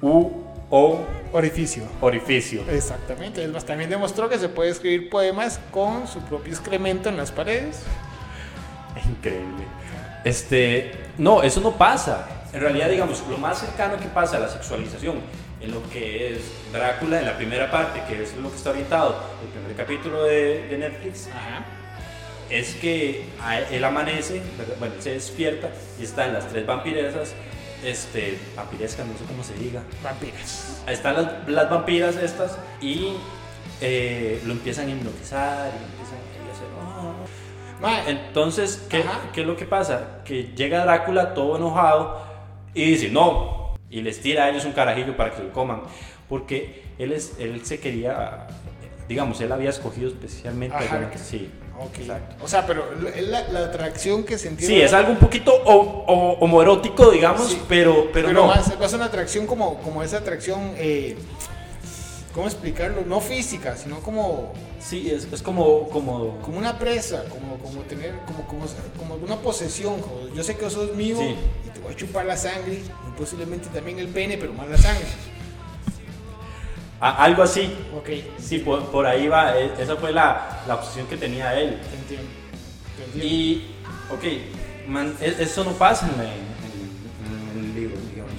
u 0.00 0.30
o 0.70 1.00
Orificio. 1.32 1.84
orificio. 2.00 2.62
Exactamente. 2.70 3.46
Más, 3.48 3.64
también 3.64 3.88
demostró 3.88 4.28
que 4.28 4.38
se 4.38 4.48
puede 4.48 4.70
escribir 4.70 5.08
poemas 5.10 5.60
con 5.70 6.06
su 6.06 6.20
propio 6.20 6.52
excremento 6.52 7.08
en 7.08 7.16
las 7.16 7.30
paredes. 7.30 7.82
Increíble. 9.08 9.64
Este, 10.24 10.92
no, 11.18 11.42
eso 11.42 11.60
no 11.60 11.72
pasa. 11.72 12.26
En 12.52 12.60
realidad, 12.60 12.88
digamos, 12.90 13.22
lo 13.28 13.38
más 13.38 13.58
cercano 13.58 13.96
que 13.98 14.06
pasa 14.08 14.36
a 14.36 14.40
la 14.40 14.48
sexualización 14.48 15.16
en 15.60 15.70
lo 15.70 15.82
que 15.90 16.34
es 16.34 16.40
Drácula 16.72 17.20
en 17.20 17.26
la 17.26 17.36
primera 17.36 17.70
parte, 17.70 18.02
que 18.08 18.22
es 18.22 18.36
lo 18.36 18.50
que 18.50 18.56
está 18.56 18.70
habitado, 18.70 19.22
el 19.42 19.48
primer 19.48 19.76
capítulo 19.76 20.24
de, 20.24 20.68
de 20.68 20.78
Netflix, 20.78 21.28
Ajá. 21.28 21.64
Es 22.50 22.74
que 22.76 23.24
él, 23.70 23.84
amanece, 23.84 24.42
bueno, 24.78 24.94
él 24.94 25.02
se 25.02 25.14
despierta 25.14 25.70
y 26.00 26.04
están 26.04 26.32
las 26.32 26.48
tres 26.48 26.66
vampiresas, 26.66 27.34
este, 27.84 28.38
vampirescas, 28.56 29.06
no 29.06 29.16
sé 29.18 29.24
cómo 29.24 29.42
se 29.42 29.54
diga, 29.54 29.82
Vampiras. 30.04 30.82
Están 30.86 31.14
las, 31.16 31.48
las 31.48 31.70
vampiras 31.70 32.16
estas 32.16 32.58
y 32.80 33.14
eh, 33.80 34.40
lo 34.46 34.52
empiezan 34.52 34.88
a 34.88 34.90
hipnotizar 34.90 35.70
y 35.72 35.84
empiezan 35.84 36.18
ahí 36.18 36.48
a 36.48 36.52
hacer... 36.52 37.80
Mae, 37.80 38.10
Entonces, 38.10 38.86
¿qué. 38.88 39.04
¿qué 39.32 39.40
es 39.40 39.46
lo 39.46 39.56
que 39.56 39.64
pasa? 39.64 40.22
Que 40.24 40.52
llega 40.54 40.84
Drácula 40.84 41.34
todo 41.34 41.56
enojado 41.56 42.22
y 42.74 42.84
dice, 42.84 43.08
no, 43.08 43.74
y 43.90 44.02
les 44.02 44.20
tira 44.20 44.44
a 44.44 44.50
ellos 44.50 44.64
un 44.64 44.72
carajillo 44.72 45.16
para 45.16 45.32
que 45.32 45.42
lo 45.42 45.52
coman, 45.52 45.82
porque 46.28 46.84
él, 46.98 47.12
es, 47.12 47.34
él 47.40 47.64
se 47.66 47.80
quería, 47.80 48.46
digamos, 49.08 49.40
él 49.40 49.50
había 49.50 49.70
escogido 49.70 50.08
especialmente... 50.08 50.76
Ajá, 50.76 50.84
alguna- 50.96 51.10
que- 51.10 51.18
sí, 51.18 51.50
exacto. 51.98 52.36
O 52.44 52.48
sea, 52.48 52.66
pero 52.66 52.84
es 53.14 53.26
la, 53.28 53.48
la 53.48 53.60
atracción 53.66 54.24
que 54.24 54.38
sentí. 54.38 54.64
Sí, 54.66 54.80
es 54.80 54.92
algo 54.92 55.12
un 55.12 55.18
poquito 55.18 55.52
ho- 55.64 56.04
ho- 56.06 56.36
homoerótico, 56.40 57.10
digamos, 57.10 57.48
Sí. 57.50 57.62
pero, 57.68 58.08
pero, 58.12 58.28
Pero, 58.28 58.40
no. 58.42 58.46
más, 58.46 58.78
más 58.78 58.92
una 58.92 59.06
atracción 59.06 59.46
como, 59.46 59.78
como 59.80 60.02
esa 60.02 60.18
atracción. 60.18 60.72
Eh, 60.76 61.16
¿Cómo 62.34 62.46
explicarlo? 62.46 63.02
No 63.06 63.20
física, 63.20 63.76
sino 63.76 64.00
como, 64.00 64.52
Sí, 64.80 65.08
es, 65.10 65.28
es 65.32 65.42
como, 65.42 65.88
como, 65.90 66.38
como 66.40 66.58
una 66.58 66.76
presa, 66.78 67.24
como, 67.28 67.56
como 67.58 67.82
tener, 67.82 68.14
como, 68.26 68.44
como, 68.48 68.64
como 68.98 69.14
una 69.16 69.36
posesión. 69.36 70.00
como, 70.00 70.28
yo 70.34 70.42
sé 70.42 70.56
que 70.56 70.68
sos 70.70 70.94
mío 70.96 71.16
Sí. 71.18 71.36
y 71.66 71.68
te 71.70 71.78
voy 71.80 71.92
a 71.92 71.96
chupar 71.96 72.24
la 72.26 72.36
sangre, 72.36 72.74
y 72.74 73.18
posiblemente 73.18 73.68
también 73.68 73.98
el 74.00 74.08
pene, 74.08 74.38
pero 74.38 74.52
más 74.54 74.68
la 74.68 74.78
sangre. 74.78 75.04
A- 77.02 77.24
algo 77.24 77.42
así. 77.42 77.74
Ok, 77.96 78.08
Sí, 78.38 78.58
por, 78.60 78.84
por 78.90 79.04
ahí 79.06 79.28
va, 79.28 79.58
e- 79.58 79.72
esa 79.78 79.96
fue 79.96 80.12
la, 80.12 80.62
la 80.66 80.76
obsesión 80.76 81.06
que 81.08 81.16
tenía 81.16 81.58
él. 81.60 81.78
te 81.90 81.96
entiendo. 81.96 82.28
te 82.96 83.04
entiendo. 83.04 83.26
Y, 83.26 83.66
ok, 84.10 84.88
man, 84.88 85.14
e- 85.20 85.36
eso 85.40 85.64
no 85.64 85.72
pasa 85.72 86.08
en, 86.08 86.16
la- 86.18 86.24
en- 86.32 87.58
en 87.58 87.64
el 87.64 87.74
libro, 87.74 87.96
digamos. 88.10 88.32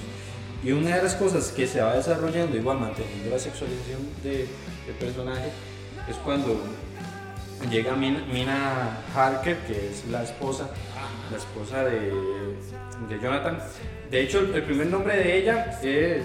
Y 0.64 0.72
una 0.72 0.96
de 0.96 1.02
las 1.02 1.14
cosas 1.14 1.52
que 1.52 1.66
se 1.66 1.80
va 1.82 1.94
desarrollando, 1.94 2.56
igual 2.56 2.78
manteniendo 2.80 3.30
la 3.30 3.38
sexualización 3.38 4.00
de- 4.22 4.48
del 4.86 4.94
personaje, 4.98 5.50
es 6.08 6.16
cuando 6.24 6.58
llega 7.70 7.94
Mina, 7.96 8.24
Mina 8.32 8.98
Harker, 9.14 9.56
que 9.66 9.90
es 9.90 10.04
la 10.10 10.22
esposa, 10.22 10.68
la 11.30 11.36
esposa 11.38 11.84
de, 11.84 12.12
de 13.08 13.20
Jonathan. 13.22 13.58
De 14.10 14.20
hecho, 14.22 14.40
el, 14.40 14.54
el 14.54 14.62
primer 14.62 14.86
nombre 14.88 15.16
de 15.16 15.38
ella 15.38 15.78
es 15.82 16.22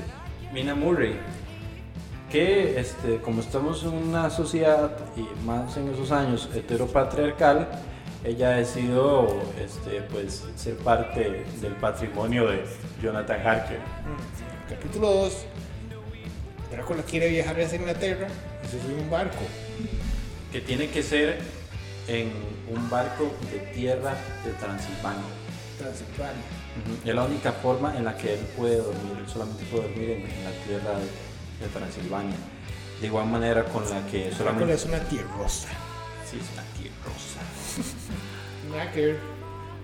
Mina 0.54 0.76
Murray 0.76 1.18
que 2.30 2.80
este, 2.80 3.18
como 3.18 3.42
estamos 3.42 3.84
en 3.84 3.94
una 3.94 4.30
sociedad 4.30 4.92
y 5.16 5.46
más 5.46 5.76
en 5.78 5.90
esos 5.90 6.12
años 6.12 6.50
heteropatriarcal, 6.54 7.68
ella 8.24 8.50
ha 8.50 8.58
decidido 8.58 9.42
este, 9.60 10.02
pues, 10.04 10.46
ser 10.56 10.76
parte 10.78 11.46
del 11.62 11.74
patrimonio 11.74 12.48
de 12.48 12.64
Jonathan 13.02 13.40
Harker. 13.46 13.80
Mm. 13.80 14.70
Capítulo 14.70 15.12
2. 15.12 15.46
Drácula 16.72 17.02
quiere 17.04 17.30
viajar 17.30 17.60
hacia 17.60 17.80
Inglaterra 17.80 18.28
y 18.64 18.68
se 18.68 18.82
sube 18.82 19.02
un 19.02 19.10
barco. 19.10 19.40
Que 20.52 20.62
tiene 20.62 20.90
que 20.90 21.02
ser 21.02 21.40
en 22.08 22.32
un 22.70 22.90
barco 22.90 23.32
de 23.52 23.60
tierra 23.74 24.14
de 24.46 24.52
Transilvania. 24.54 25.24
Transilvania. 25.78 26.44
Es 27.06 27.16
la 27.16 27.24
única 27.24 27.52
forma 27.54 27.96
en 27.98 28.06
la 28.06 28.16
que 28.16 28.34
él 28.34 28.40
puede 28.56 28.78
dormir, 28.78 29.18
él 29.18 29.28
solamente 29.28 29.64
puede 29.66 29.88
dormir 29.88 30.10
en, 30.12 30.22
en 30.22 30.44
la 30.44 30.52
tierra 30.66 31.00
de, 31.00 31.29
de 31.60 31.68
Transilvania. 31.68 32.36
De 33.02 33.08
igual 33.08 33.28
manera 33.28 33.64
con 33.66 33.84
la 33.90 34.06
que 34.08 34.26
Drácula 34.30 34.38
solamente... 34.38 34.74
es 34.74 34.86
una 34.86 35.00
tierrosa. 35.00 35.68
Sí, 36.30 36.40
es 36.42 36.50
una 36.54 36.64
que 38.92 39.06
ver. 39.06 39.18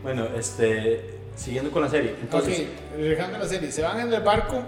Bueno, 0.03 0.25
este, 0.37 1.17
siguiendo 1.35 1.71
con 1.71 1.81
la 1.81 1.89
serie. 1.89 2.15
Entonces, 2.21 2.67
ok, 2.93 3.35
a 3.35 3.39
la 3.39 3.47
serie. 3.47 3.71
Se 3.71 3.81
van 3.81 3.99
en 3.99 4.13
el 4.13 4.21
barco 4.21 4.61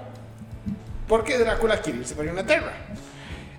porque 1.07 1.37
Drácula 1.37 1.81
quiere 1.81 1.99
irse 1.99 2.15
para 2.15 2.29
Inglaterra. 2.29 2.73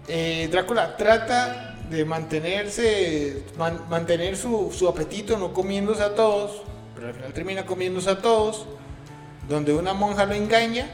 Eh, 0.09 0.49
Drácula 0.51 0.97
trata 0.97 1.77
de 1.91 2.05
mantenerse, 2.05 3.45
man- 3.57 3.83
mantener 3.89 4.37
su, 4.37 4.73
su 4.77 4.89
apetito, 4.89 5.39
no 5.39 5.53
comiéndose 5.53 6.03
a 6.03 6.15
todos, 6.15 6.63
pero 6.95 7.09
al 7.09 7.15
final 7.15 7.33
termina 7.33 7.67
comiéndose 7.67 8.11
a 8.11 8.19
todos, 8.19 8.67
donde 9.49 9.73
una 9.75 9.95
monja 9.95 10.27
lo 10.27 10.35
engaña 10.35 10.89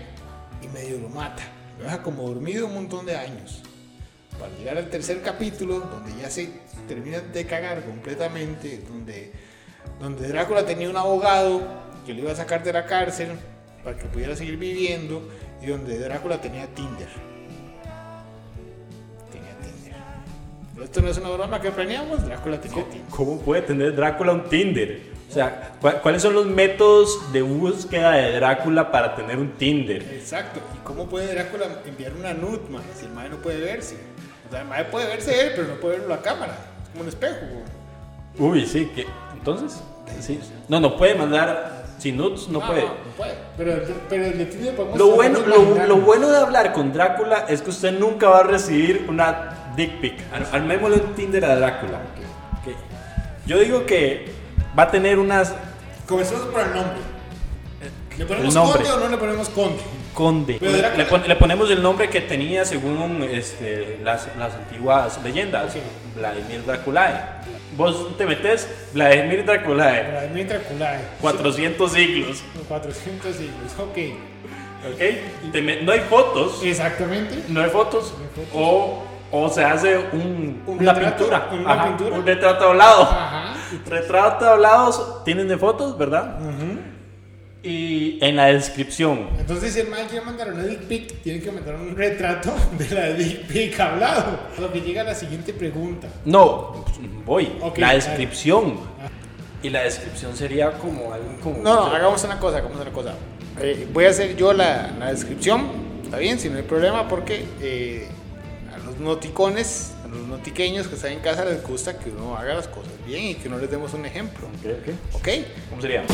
y 0.62 0.68
medio 0.68 0.99
lo 0.99 1.08
mata. 1.08 1.42
Lo 1.78 1.85
deja 1.85 2.02
como 2.02 2.23
dormido 2.28 2.66
un 2.66 2.75
montón 2.75 3.07
de 3.07 3.16
años. 3.16 3.62
Para 4.38 4.52
llegar 4.57 4.78
al 4.78 4.90
tercer 4.90 5.23
capítulo, 5.23 5.81
donde 5.81 6.21
ya 6.21 6.31
se 6.31 6.50
termina 6.88 7.21
de 7.21 7.47
cagar 7.47 7.85
completamente, 7.85 8.83
donde, 8.88 9.33
donde 10.00 10.28
Drácula 10.28 10.66
tenía 10.66 10.90
un 10.90 10.97
abogado 10.97 11.62
que 12.04 12.12
lo 12.12 12.23
iba 12.23 12.33
a 12.33 12.37
sacar 12.37 12.62
de 12.62 12.73
la 12.73 12.87
cárcel 12.87 13.28
para 13.83 13.97
que 13.97 14.07
pudiera 14.07 14.35
seguir 14.35 14.57
viviendo, 14.57 15.28
y 15.62 15.66
donde 15.66 15.99
Drácula 15.99 16.40
tenía 16.40 16.66
Tinder. 16.66 17.09
Tenía 19.31 19.57
Tinder. 19.62 20.85
Esto 20.85 21.00
no 21.00 21.09
es 21.09 21.19
una 21.19 21.31
broma 21.31 21.61
que 21.61 21.71
planeamos, 21.71 22.25
Drácula 22.25 22.61
tenía 22.61 22.85
Tinder. 22.85 23.09
¿cómo 23.11 23.38
puede 23.40 23.62
tener 23.62 23.95
Drácula 23.95 24.33
un 24.33 24.49
Tinder? 24.49 25.13
O 25.28 25.33
sea, 25.35 25.73
¿cu- 25.81 25.90
¿cuáles 26.02 26.23
son 26.23 26.35
los 26.35 26.47
métodos 26.47 27.33
de 27.33 27.43
búsqueda 27.43 28.12
de 28.12 28.33
Drácula 28.37 28.90
para 28.93 29.16
tener 29.16 29.38
un 29.38 29.52
Tinder? 29.52 30.02
Exacto. 30.12 30.61
¿Y 30.75 30.85
cómo 30.87 31.07
puede 31.07 31.35
Drácula 31.35 31.66
enviar 31.87 32.12
una 32.14 32.35
nude, 32.35 32.61
man, 32.71 32.83
si 32.99 33.07
el 33.07 33.12
mae 33.12 33.28
no 33.28 33.37
puede 33.38 33.61
verse? 33.61 33.97
O 34.47 34.50
sea, 34.50 34.61
el 34.62 34.69
mae 34.69 34.85
puede 34.85 35.07
verse 35.09 35.40
él, 35.40 35.52
pero 35.57 35.69
no 35.69 35.75
puede 35.75 35.99
verlo 35.99 36.14
la 36.14 36.21
cámara. 36.23 36.52
Es 36.85 36.88
como 36.90 37.02
un 37.02 37.09
espejo. 37.09 37.37
Uy, 38.38 38.66
sí, 38.66 38.87
que 38.95 39.07
entonces, 39.33 39.81
sí. 40.21 40.38
No, 40.69 40.78
no 40.81 40.97
puede 40.97 41.14
mandar 41.14 41.85
sin 41.99 42.16
nudes, 42.16 42.49
no 42.49 42.61
Ah, 42.62 42.66
puede. 42.66 42.83
No, 42.83 42.95
puede. 43.16 43.35
Pero, 43.57 43.83
pero 44.09 44.25
el 44.26 44.38
de 44.38 44.75
Lo 44.97 45.09
bueno, 45.11 45.38
lo, 45.87 45.97
bueno 45.97 46.28
de 46.31 46.38
hablar 46.38 46.73
con 46.73 46.93
Drácula 46.93 47.47
es 47.49 47.62
que 47.62 47.71
usted 47.71 47.99
nunca 47.99 48.28
va 48.28 48.40
a 48.40 48.43
recibir 48.45 49.07
una 49.09 49.73
dick 49.76 50.00
pic. 50.00 50.14
Ar- 50.33 50.47
Armémosle 50.52 50.97
un 50.97 51.14
Tinder 51.14 51.45
a 51.45 51.57
Drácula. 51.57 51.99
Ok. 52.61 52.75
Yo 53.47 53.59
digo 53.59 53.87
que 53.87 54.43
va 54.78 54.85
a 54.85 54.90
tener 54.90 55.19
unas 55.19 55.54
Comencemos 56.07 56.45
por 56.47 56.61
el 56.61 56.75
nombre. 56.75 56.99
¿Le 58.19 58.26
ponemos 58.26 58.49
el 58.49 58.54
nombre. 58.54 58.83
conde 58.85 58.93
o 58.93 59.00
no 59.00 59.09
le 59.09 59.16
ponemos 59.16 59.49
conde? 59.49 59.83
Conde. 60.14 60.59
Le, 60.61 60.71
Drácula- 60.78 60.97
le 60.97 61.04
pon- 61.07 61.23
le 61.28 61.37
ponemos 61.37 61.71
el 61.71 61.83
nombre 61.83 62.09
que 62.09 62.21
tenía 62.21 62.64
según 62.64 63.26
este, 63.28 63.99
las, 64.04 64.28
las 64.38 64.54
antiguas 64.54 65.19
leyendas. 65.25 65.75
Vladimir 66.16 66.64
Draculae. 66.64 67.21
Vos 67.76 68.16
te 68.16 68.25
metes 68.26 68.69
Vladimir 68.93 69.45
Draculae. 69.45 70.11
Vladimir 70.11 70.47
Draculae. 70.47 71.00
400 71.21 71.93
siglos. 71.93 72.43
Los 72.54 72.64
400 72.69 73.35
siglos, 73.35 73.73
ok. 73.81 73.99
¿Ok? 74.93 75.52
Te 75.52 75.62
no 75.83 75.90
hay 75.93 76.00
fotos. 76.00 76.62
Exactamente. 76.62 77.43
No 77.49 77.62
hay 77.62 77.71
fotos. 77.71 78.14
No 78.16 78.25
hay 78.25 78.47
fotos. 78.47 78.49
O, 78.54 79.02
o 79.36 79.48
se 79.48 79.64
hace 79.64 79.98
un, 80.12 80.62
Un 80.66 80.78
una 80.78 80.92
retrato, 80.92 81.16
pintura. 81.24 81.48
una 81.52 81.72
Ajá, 81.72 81.88
pintura. 81.88 82.16
Un 82.16 82.26
retrato 82.26 82.68
hablado. 82.68 83.02
Ajá. 83.02 83.54
Retrato 83.86 84.48
hablados 84.48 85.24
tienen 85.24 85.48
de 85.48 85.58
fotos, 85.58 85.98
¿verdad? 85.98 86.38
Y 87.62 88.18
en 88.22 88.36
la 88.36 88.46
descripción. 88.46 89.28
Entonces, 89.38 89.72
si 89.72 89.80
el 89.80 89.88
man 89.88 90.00
quiere 90.08 90.24
mandar 90.24 90.52
una 90.52 90.62
dick 90.64 90.80
pic, 90.82 91.22
tiene 91.22 91.40
que 91.40 91.50
mandar 91.50 91.76
un 91.76 91.96
retrato 91.96 92.52
de 92.78 92.90
la 92.94 93.08
dick 93.08 93.46
pic 93.46 93.80
hablado. 93.80 94.38
Lo 94.60 94.70
que 94.70 94.82
llega 94.82 95.00
a 95.00 95.04
la 95.04 95.14
siguiente 95.14 95.52
pregunta. 95.54 96.06
No, 96.26 96.84
voy. 97.24 97.50
Ok, 97.62 97.78
la 97.78 97.94
descripción. 97.94 98.76
Y 99.62 99.70
la 99.70 99.82
descripción 99.82 100.36
sería 100.36 100.72
como 100.72 101.12
algo 101.12 101.26
como. 101.42 101.56
No, 101.62 101.88
no, 101.88 101.96
hagamos 101.96 102.22
una 102.24 102.38
cosa, 102.38 102.58
hagamos 102.58 102.78
una 102.80 102.92
cosa. 102.92 103.14
Eh, 103.60 103.88
voy 103.92 104.04
a 104.04 104.10
hacer 104.10 104.36
yo 104.36 104.52
la, 104.52 104.90
la 104.98 105.10
descripción, 105.10 105.66
está 106.04 106.18
bien, 106.18 106.38
si 106.38 106.50
no 106.50 106.58
hay 106.58 106.64
problema, 106.64 107.08
porque 107.08 107.46
eh, 107.62 108.08
los 108.94 109.00
los 109.00 109.16
noticones, 109.16 109.92
a 110.04 110.08
los 110.08 110.26
notiqueños 110.26 110.86
que 110.86 110.94
están 110.94 111.12
en 111.12 111.20
casa 111.20 111.44
les 111.44 111.62
gusta 111.62 111.98
que 111.98 112.10
uno 112.10 112.36
haga 112.36 112.54
las 112.54 112.68
cosas 112.68 112.92
bien 113.06 113.24
y 113.24 113.34
que 113.34 113.48
no 113.48 113.58
les 113.58 113.70
demos 113.70 113.92
un 113.94 114.06
ejemplo. 114.06 114.46
¿Ok? 115.12 115.28
¿Cómo 115.70 115.82
sería? 115.82 116.04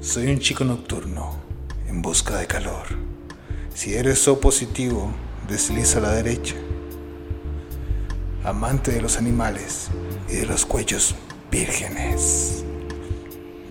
Soy 0.00 0.28
un 0.28 0.38
chico 0.38 0.64
nocturno 0.64 1.34
en 1.88 2.02
busca 2.02 2.38
de 2.38 2.46
calor. 2.46 2.86
Si 3.74 3.94
eres 3.94 4.20
so 4.20 4.40
positivo, 4.40 5.10
desliza 5.48 5.98
a 5.98 6.02
la 6.02 6.12
derecha. 6.12 6.54
Amante 8.44 8.92
de 8.92 9.02
los 9.02 9.18
animales 9.18 9.88
y 10.28 10.36
de 10.36 10.46
los 10.46 10.64
cuellos 10.64 11.14
vírgenes. 11.50 12.64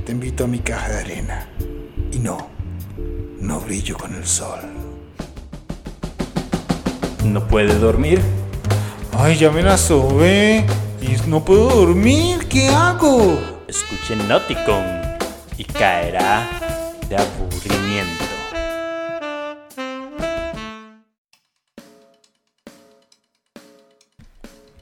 Te 0.05 0.11
invito 0.11 0.43
a 0.43 0.47
mi 0.47 0.59
caja 0.59 0.89
de 0.89 0.99
arena. 0.99 1.49
Y 2.11 2.19
no, 2.19 2.49
no 3.39 3.59
brillo 3.61 3.97
con 3.97 4.13
el 4.13 4.25
sol. 4.25 4.74
¿No 7.25 7.47
puede 7.47 7.73
dormir? 7.79 8.21
Ay, 9.17 9.35
ya 9.35 9.49
me 9.49 9.63
la 9.63 9.77
sobé. 9.77 10.63
Y 11.01 11.27
no 11.27 11.43
puedo 11.43 11.69
dormir. 11.69 12.47
¿Qué 12.47 12.69
hago? 12.69 13.39
Escuche 13.67 14.15
Nauticon 14.15 14.83
y 15.57 15.63
caerá 15.63 16.47
de 17.09 17.17
aburrimiento. 17.17 18.23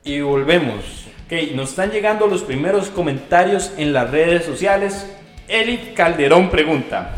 Y 0.04 0.20
volvemos. 0.20 1.08
Ok, 1.26 1.56
nos 1.56 1.70
están 1.70 1.92
llegando 1.92 2.28
los 2.28 2.44
primeros 2.44 2.90
comentarios 2.90 3.72
en 3.78 3.94
las 3.94 4.12
redes 4.12 4.46
sociales. 4.46 5.08
Eli 5.48 5.94
Calderón 5.96 6.50
pregunta: 6.50 7.16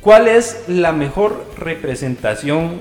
¿Cuál 0.00 0.26
es 0.26 0.64
la 0.68 0.92
mejor 0.92 1.52
representación 1.58 2.80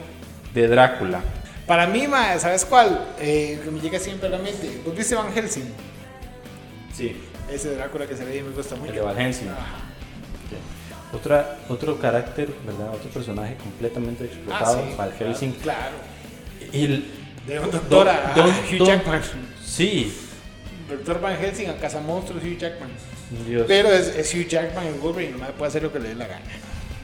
de 0.53 0.67
Drácula? 0.67 1.19
Para 1.67 1.87
mí, 1.87 2.07
ma, 2.07 2.37
¿sabes 2.39 2.65
cuál? 2.65 3.13
Eh, 3.19 3.59
que 3.63 3.71
me 3.71 3.79
llega 3.79 3.99
siempre 3.99 4.27
a 4.27 4.31
la 4.31 4.37
mente. 4.39 4.81
¿Vos 4.85 4.95
viste 4.95 5.15
Van 5.15 5.31
Helsing? 5.33 5.71
Sí, 6.93 7.15
Ese 7.49 7.75
Drácula 7.75 8.05
que 8.07 8.15
se 8.15 8.23
ve 8.25 8.37
y 8.37 8.41
me 8.41 8.49
gusta 8.51 8.75
el 8.75 8.81
mucho. 8.81 8.93
de 8.93 9.01
Van 9.01 9.17
Helsing. 9.17 9.47
Otra, 11.13 11.57
otro 11.67 11.99
carácter, 11.99 12.49
¿verdad? 12.65 12.93
Otro 12.93 13.09
personaje 13.09 13.55
completamente 13.57 14.23
Ah, 14.23 14.27
explotado, 14.27 14.83
sí, 14.87 14.95
Van 14.97 15.11
Helsing. 15.11 15.51
Claro. 15.53 15.95
Y 16.71 16.85
el- 16.85 17.05
De 17.47 17.59
un 17.59 17.71
doctor 17.71 18.07
a, 18.07 18.33
Hugh 18.35 18.85
Jackman. 18.85 19.21
Sí, 19.63 20.15
Doctor 20.89 21.19
Van 21.21 21.35
Helsing 21.37 21.69
a 21.69 21.77
Cazamonstruos 21.77 22.41
Hugh 22.43 22.57
Jackman. 22.57 22.89
Dios. 23.47 23.65
Pero 23.67 23.89
es, 23.89 24.07
es 24.15 24.33
Hugh 24.33 24.47
Jackman 24.47 24.85
en 24.87 25.01
Wolverine, 25.01 25.37
no 25.37 25.47
puede 25.53 25.69
hacer 25.69 25.83
lo 25.83 25.91
que 25.91 25.99
le 25.99 26.09
dé 26.09 26.15
la 26.15 26.27
gana. 26.27 26.45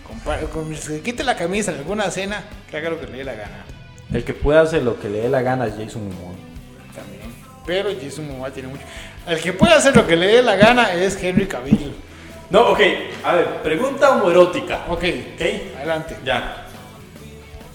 Compa- 0.07 0.39
con- 0.49 0.73
quite 1.01 1.23
la 1.23 1.35
camisa 1.35 1.71
en 1.71 1.79
alguna 1.79 2.09
cena, 2.11 2.43
que 2.69 2.77
haga 2.77 2.89
lo 2.91 2.99
que 2.99 3.07
le 3.07 3.17
dé 3.19 3.23
la 3.25 3.33
gana. 3.33 3.65
El 4.13 4.23
que 4.23 4.33
pueda 4.33 4.61
hacer 4.61 4.83
lo 4.83 4.99
que 4.99 5.09
le 5.09 5.19
dé 5.21 5.29
la 5.29 5.41
gana 5.41 5.65
es 5.67 5.73
Jason 5.77 6.03
Momoa. 6.07 6.33
También. 6.95 7.21
Pero 7.65 7.89
Jason 8.01 8.27
Momoa 8.27 8.51
tiene 8.51 8.69
mucho. 8.69 8.83
El 9.27 9.39
que 9.41 9.51
puede 9.53 9.73
hacer 9.73 9.95
lo 9.95 10.07
que 10.07 10.15
le 10.15 10.27
dé 10.27 10.41
la 10.41 10.55
gana 10.55 10.93
es 10.93 11.21
Henry 11.21 11.45
Cavill. 11.47 11.93
No, 12.49 12.69
ok, 12.69 12.79
a 13.25 13.33
ver, 13.35 13.61
pregunta 13.61 14.11
homoerótica. 14.11 14.85
Ok, 14.87 15.03
Ok, 15.35 15.41
adelante. 15.77 16.15
ya. 16.23 16.65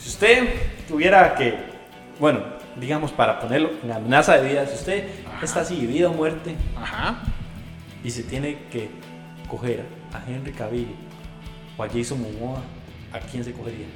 Si 0.01 0.09
usted 0.09 0.49
tuviera 0.89 1.35
que, 1.35 1.55
bueno, 2.19 2.41
digamos 2.77 3.13
para 3.13 3.39
ponerlo 3.39 3.71
en 3.85 3.93
amenaza 3.93 4.39
de 4.39 4.49
vida, 4.49 4.67
si 4.67 4.75
usted 4.75 5.05
está 5.43 5.61
así, 5.61 5.77
vida 5.87 6.09
o 6.09 6.15
muerte, 6.15 6.55
Ajá. 6.75 7.23
y 8.03 8.11
se 8.11 8.23
tiene 8.23 8.61
que 8.73 8.89
coger 9.47 9.85
a 10.15 10.23
Henry 10.27 10.53
Cavill 10.53 10.89
o 11.77 11.83
a 11.83 11.89
Jason 11.89 12.23
Momoa, 12.23 12.63
¿a 13.13 13.19
quién 13.21 13.45
se 13.45 13.53
cogería? 13.53 13.87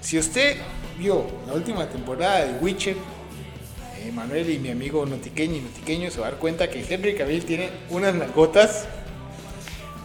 Si 0.00 0.18
usted 0.18 0.56
vio 0.98 1.26
la 1.46 1.54
última 1.54 1.86
temporada 1.86 2.44
de 2.44 2.58
Witcher, 2.58 2.96
eh, 3.98 4.12
Manuel 4.12 4.50
y 4.50 4.58
mi 4.58 4.70
amigo 4.70 5.04
Notiqueño 5.06 5.56
y 5.56 5.60
Notiqueño 5.60 6.10
se 6.10 6.20
va 6.20 6.28
a 6.28 6.30
dar 6.30 6.38
cuenta 6.38 6.68
que 6.68 6.84
Henry 6.88 7.14
Cavill 7.14 7.44
tiene 7.44 7.70
unas 7.90 8.14
nalgotas. 8.14 8.86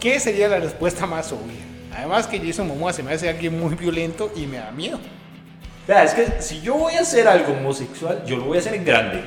¿Qué 0.00 0.18
sería 0.18 0.48
la 0.48 0.58
respuesta 0.58 1.06
más 1.06 1.32
obvia? 1.32 1.60
Además 1.94 2.26
que 2.26 2.38
Jason 2.38 2.68
Momoa 2.68 2.92
se 2.92 3.02
me 3.02 3.12
hace 3.12 3.28
alguien 3.28 3.58
muy 3.58 3.74
violento 3.74 4.32
y 4.34 4.46
me 4.46 4.58
da 4.58 4.70
miedo. 4.70 4.98
Vea, 5.86 6.04
es 6.04 6.14
que 6.14 6.40
si 6.40 6.60
yo 6.60 6.76
voy 6.76 6.94
a 6.94 7.00
hacer 7.00 7.26
algo 7.26 7.52
homosexual, 7.52 8.24
yo 8.24 8.36
lo 8.36 8.44
voy 8.44 8.58
a 8.58 8.60
hacer 8.60 8.74
en 8.74 8.84
grande. 8.84 9.22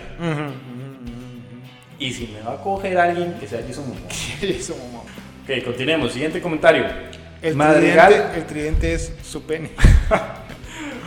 Y 2.00 2.12
si 2.12 2.28
me 2.28 2.42
va 2.42 2.54
a 2.54 2.58
coger 2.58 2.98
alguien 2.98 3.34
que 3.40 3.48
sea 3.48 3.62
Jason 3.68 3.88
Momoa. 3.88 4.10
Jason 4.42 4.78
Momoa. 4.80 5.04
Ok, 5.44 5.64
continuemos. 5.66 6.14
Siguiente 6.14 6.42
comentario. 6.42 6.86
El 7.42 7.56
Madrigal, 7.56 8.14
tridente, 8.14 8.38
el 8.40 8.46
tridente 8.46 8.94
es 8.94 9.14
su 9.22 9.44
pene. 9.44 9.72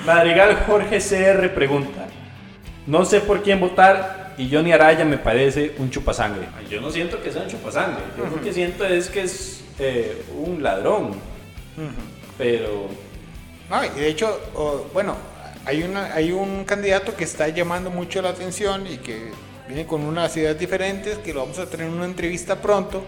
Madrigal 0.06 0.64
Jorge 0.66 0.98
CR 1.00 1.52
pregunta: 1.52 2.06
No 2.86 3.04
sé 3.04 3.20
por 3.20 3.42
quién 3.42 3.58
votar 3.58 4.34
y 4.38 4.48
Johnny 4.48 4.72
Araya 4.72 5.04
me 5.04 5.18
parece 5.18 5.74
un 5.78 5.90
chupasangre. 5.90 6.46
Ay, 6.56 6.66
Yo 6.70 6.80
no 6.80 6.90
siento 6.90 7.20
que 7.20 7.32
sea 7.32 7.42
un 7.42 7.48
chupasangre. 7.48 8.04
Yo 8.16 8.26
lo 8.26 8.40
que 8.40 8.52
siento 8.52 8.84
es 8.84 9.08
que 9.08 9.22
es 9.22 9.64
eh, 9.80 10.24
un 10.38 10.62
ladrón. 10.62 11.12
Pero. 12.38 12.86
No, 13.68 13.84
y 13.84 13.88
de 14.00 14.08
hecho, 14.08 14.40
oh, 14.54 14.86
bueno, 14.92 15.16
hay, 15.64 15.82
una, 15.82 16.14
hay 16.14 16.30
un 16.30 16.64
candidato 16.64 17.16
que 17.16 17.24
está 17.24 17.48
llamando 17.48 17.90
mucho 17.90 18.22
la 18.22 18.28
atención 18.28 18.86
y 18.86 18.98
que 18.98 19.32
viene 19.66 19.86
con 19.86 20.02
unas 20.02 20.36
ideas 20.36 20.56
diferentes, 20.56 21.18
que 21.18 21.34
lo 21.34 21.40
vamos 21.40 21.58
a 21.58 21.66
tener 21.66 21.88
en 21.88 21.94
una 21.94 22.04
entrevista 22.04 22.62
pronto, 22.62 23.02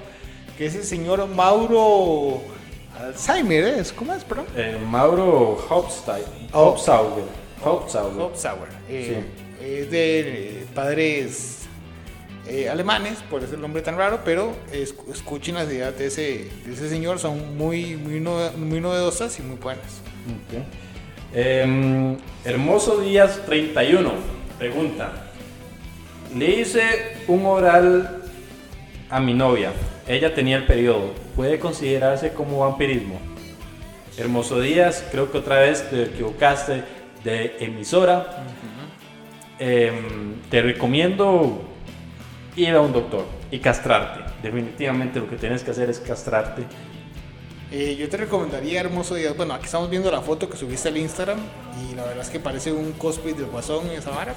que 0.57 0.67
es 0.67 0.75
el 0.75 0.83
señor 0.83 1.29
Mauro 1.29 2.43
Alzheimer, 2.99 3.65
¿es? 3.65 3.93
¿Cómo 3.93 4.13
es, 4.15 4.25
perdón? 4.25 4.47
eh, 4.57 4.77
Mauro 4.85 5.65
Hofstein. 5.71 6.25
Oh. 6.53 6.71
Hofsauger. 6.71 7.25
Hofsauger. 7.65 8.21
Hofsauer. 8.23 8.69
Eh, 8.89 9.25
Es 9.61 9.91
de 9.91 10.21
eh, 10.21 10.67
padres 10.75 11.55
eh, 12.47 12.69
alemanes, 12.69 13.19
por 13.29 13.43
eso 13.43 13.55
el 13.57 13.61
nombre 13.61 13.83
tan 13.83 13.97
raro, 13.97 14.21
pero 14.25 14.53
es- 14.73 14.95
escuchen 15.13 15.57
las 15.57 15.69
ideas 15.69 15.99
de 15.99 16.07
ese, 16.07 16.49
de 16.65 16.73
ese 16.73 16.89
señor, 16.89 17.19
son 17.19 17.57
muy, 17.59 17.97
muy, 17.97 18.21
muy 18.21 18.81
novedosas 18.81 19.39
y 19.39 19.43
muy 19.43 19.57
buenas. 19.57 19.85
Ok. 20.27 20.63
Em, 21.35 22.17
Hermoso 22.45 23.01
Díaz 23.01 23.41
31 23.47 24.13
pregunta: 24.59 25.13
Le 26.37 26.61
hice 26.61 27.17
un 27.27 27.45
oral 27.45 28.18
a 29.11 29.21
mi 29.21 29.35
novia. 29.35 29.73
Ella 30.07 30.35
tenía 30.35 30.57
el 30.57 30.67
periodo. 30.67 31.13
¿Puede 31.37 31.59
considerarse 31.59 32.33
como 32.33 32.61
vampirismo? 32.61 33.21
Hermoso 34.17 34.61
Díaz, 34.61 35.05
creo 35.11 35.31
que 35.31 35.39
otra 35.39 35.61
vez 35.61 35.89
te 35.91 36.05
equivocaste 36.05 36.83
de 37.25 37.57
emisora. 37.61 38.45
Em, 39.59 40.41
te 40.51 40.63
recomiendo 40.63 41.63
ir 42.57 42.71
a 42.71 42.81
un 42.81 42.93
doctor 42.93 43.27
y 43.51 43.59
castrarte. 43.59 44.21
Definitivamente 44.43 45.21
lo 45.21 45.29
que 45.29 45.37
tienes 45.37 45.63
que 45.63 45.71
hacer 45.71 45.91
es 45.91 45.99
castrarte. 46.01 46.63
Eh, 47.71 47.97
yo 47.97 48.09
te 48.09 48.17
recomendaría 48.17 48.81
Hermoso 48.81 49.15
Díaz. 49.15 49.37
Bueno, 49.37 49.55
aquí 49.55 49.67
estamos 49.67 49.91
viendo 49.91 50.11
la 50.11 50.21
foto 50.21 50.49
que 50.49 50.57
subiste 50.57 50.89
al 50.89 50.97
Instagram 50.97 51.39
y 51.83 51.95
la 51.95 52.05
verdad 52.05 52.25
es 52.25 52.31
que 52.31 52.41
parece 52.41 52.73
un 52.73 52.93
cosplay 52.93 53.35
del 53.35 53.47
Guasón 53.47 53.87
en 53.89 53.99
esa 53.99 54.11
vara. 54.11 54.35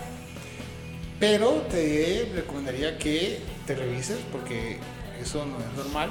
Pero 1.19 1.49
te 1.69 2.29
recomendaría 2.35 2.97
que 2.97 3.39
te 3.67 3.75
revises 3.75 4.19
porque 4.31 4.77
eso 5.21 5.45
no 5.45 5.57
es 5.59 5.77
normal 5.85 6.09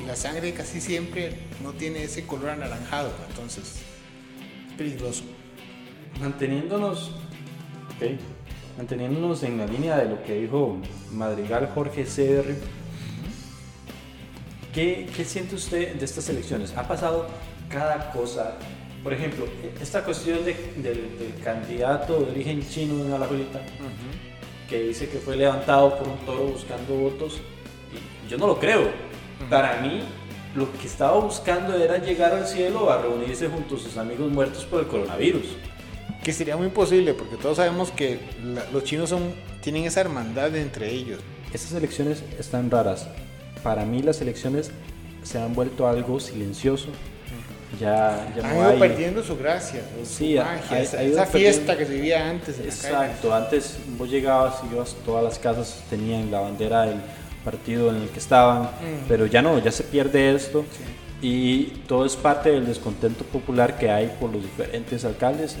y 0.00 0.06
la 0.06 0.16
sangre 0.16 0.52
casi 0.52 0.80
siempre 0.80 1.38
no 1.62 1.72
tiene 1.72 2.02
ese 2.04 2.24
color 2.26 2.50
anaranjado, 2.50 3.10
entonces 3.28 3.82
es 4.68 4.72
peligroso. 4.76 5.24
Manteniéndonos, 6.20 7.10
manteniéndonos 8.76 9.42
en 9.42 9.58
la 9.58 9.66
línea 9.66 9.96
de 9.98 10.06
lo 10.10 10.22
que 10.22 10.34
dijo 10.40 10.78
Madrigal 11.12 11.70
Jorge 11.74 12.04
CR, 12.04 12.54
¿qué, 14.72 15.08
qué 15.14 15.24
siente 15.24 15.54
usted 15.54 15.94
de 15.96 16.04
estas 16.04 16.28
elecciones? 16.28 16.74
Ha 16.76 16.86
pasado 16.86 17.26
cada 17.70 18.10
cosa. 18.12 18.56
Por 19.02 19.12
ejemplo, 19.12 19.46
esta 19.80 20.02
cuestión 20.04 20.44
de- 20.44 20.54
del, 20.76 21.18
del 21.18 21.34
candidato 21.44 22.18
de 22.20 22.30
origen 22.32 22.66
chino 22.68 23.04
en 23.04 23.12
Alajuelita, 23.12 23.60
que 24.68 24.82
dice 24.82 25.08
que 25.08 25.18
fue 25.18 25.36
levantado 25.36 25.96
por 25.98 26.08
un 26.08 26.18
toro 26.26 26.44
buscando 26.44 26.94
votos, 26.94 27.40
y 27.92 28.28
yo 28.30 28.36
no 28.38 28.46
lo 28.46 28.58
creo. 28.58 28.88
Para 29.50 29.80
mí, 29.80 30.00
lo 30.54 30.72
que 30.78 30.86
estaba 30.86 31.18
buscando 31.20 31.76
era 31.76 31.98
llegar 31.98 32.32
al 32.32 32.46
cielo 32.46 32.90
a 32.90 33.00
reunirse 33.02 33.48
junto 33.48 33.76
a 33.76 33.78
sus 33.78 33.96
amigos 33.96 34.30
muertos 34.32 34.64
por 34.64 34.80
el 34.80 34.86
coronavirus. 34.86 35.44
Que 36.24 36.32
sería 36.32 36.56
muy 36.56 36.68
posible 36.68 37.14
porque 37.14 37.36
todos 37.36 37.58
sabemos 37.58 37.90
que 37.90 38.18
la- 38.44 38.64
los 38.72 38.82
chinos 38.84 39.10
son, 39.10 39.32
tienen 39.62 39.84
esa 39.84 40.00
hermandad 40.00 40.56
entre 40.56 40.90
ellos. 40.90 41.20
Estas 41.52 41.72
elecciones 41.74 42.24
están 42.38 42.70
raras. 42.70 43.06
Para 43.62 43.84
mí 43.84 44.02
las 44.02 44.20
elecciones 44.20 44.70
se 45.22 45.38
han 45.38 45.54
vuelto 45.54 45.86
algo 45.86 46.18
silencioso. 46.18 46.88
Ya, 47.80 48.32
ya 48.36 48.42
Han 48.48 48.54
no 48.56 48.60
ido 48.62 48.70
hay... 48.70 48.78
perdiendo 48.78 49.22
su 49.22 49.36
gracia, 49.36 49.82
su 49.98 50.06
Sí, 50.06 50.34
magia, 50.36 50.62
ha- 50.70 50.80
esa, 50.80 50.98
ha 50.98 51.02
esa 51.02 51.26
fiesta 51.26 51.76
que 51.76 51.84
se 51.86 51.92
vivía 51.94 52.30
antes 52.30 52.58
en 52.58 52.66
la 52.66 52.72
calle. 52.72 52.76
Exacto, 53.06 53.34
antes 53.34 53.76
vos 53.98 54.08
llegabas 54.10 54.54
y 54.68 54.74
ibas, 54.74 54.94
todas 55.04 55.22
las 55.24 55.38
casas 55.38 55.82
tenían 55.90 56.30
la 56.30 56.40
bandera 56.40 56.82
del 56.86 56.98
partido 57.44 57.90
en 57.90 58.02
el 58.02 58.08
que 58.08 58.18
estaban, 58.18 58.62
Mm. 58.64 59.04
pero 59.08 59.26
ya 59.26 59.42
no, 59.42 59.58
ya 59.58 59.70
se 59.72 59.82
pierde 59.84 60.34
esto. 60.34 60.64
y 61.22 61.64
todo 61.88 62.04
es 62.04 62.14
parte 62.14 62.50
del 62.50 62.66
descontento 62.66 63.24
popular 63.24 63.78
que 63.78 63.90
hay 63.90 64.14
por 64.20 64.30
los 64.30 64.42
diferentes 64.42 65.02
alcaldes. 65.04 65.56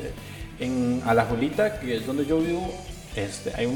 En 0.60 1.02
Alajolita, 1.06 1.80
que 1.80 1.96
es 1.96 2.06
donde 2.06 2.26
yo 2.26 2.38
vivo, 2.40 2.70
este, 3.16 3.52
hay 3.56 3.66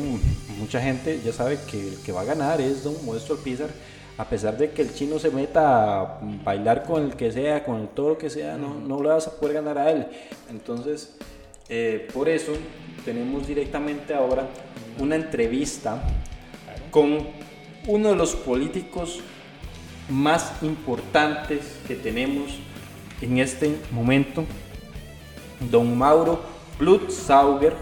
mucha 0.59 0.81
gente, 0.83 1.21
ya 1.25 1.33
sabe 1.33 1.59
que 1.71 1.81
el 1.81 1.97
que 2.05 2.13
va 2.13 2.21
a 2.21 2.25
ganar 2.25 2.61
es 2.61 2.85
don 2.85 2.95
Modesto 3.07 3.33
Alpizar, 3.33 3.71
a 4.21 4.25
pesar 4.27 4.59
de 4.59 4.71
que 4.71 4.83
el 4.83 4.93
chino 4.93 5.19
se 5.19 5.31
meta 5.31 6.03
a 6.03 6.19
bailar 6.45 6.83
con 6.83 7.05
el 7.05 7.17
que 7.17 7.33
sea, 7.33 7.65
con 7.65 7.81
el 7.81 7.89
toro 7.89 8.19
que 8.19 8.29
sea, 8.29 8.59
no, 8.59 8.75
no 8.75 9.03
le 9.03 9.09
vas 9.09 9.27
a 9.27 9.31
poder 9.31 9.55
ganar 9.55 9.79
a 9.79 9.91
él. 9.91 10.07
Entonces, 10.51 11.17
eh, 11.71 12.07
por 12.13 12.29
eso 12.29 12.53
tenemos 13.07 13.47
directamente 13.47 14.13
ahora 14.13 14.47
una 14.99 15.17
entrevista 15.17 16.03
con 16.91 17.29
uno 17.87 18.11
de 18.11 18.15
los 18.15 18.35
políticos 18.35 19.21
más 20.11 20.53
importantes 20.61 21.79
que 21.89 21.95
tenemos 21.95 22.59
en 23.23 23.39
este 23.39 23.75
momento, 23.91 24.45
don 25.71 25.97
Mauro 25.97 26.43
Blutsauger. 26.79 27.73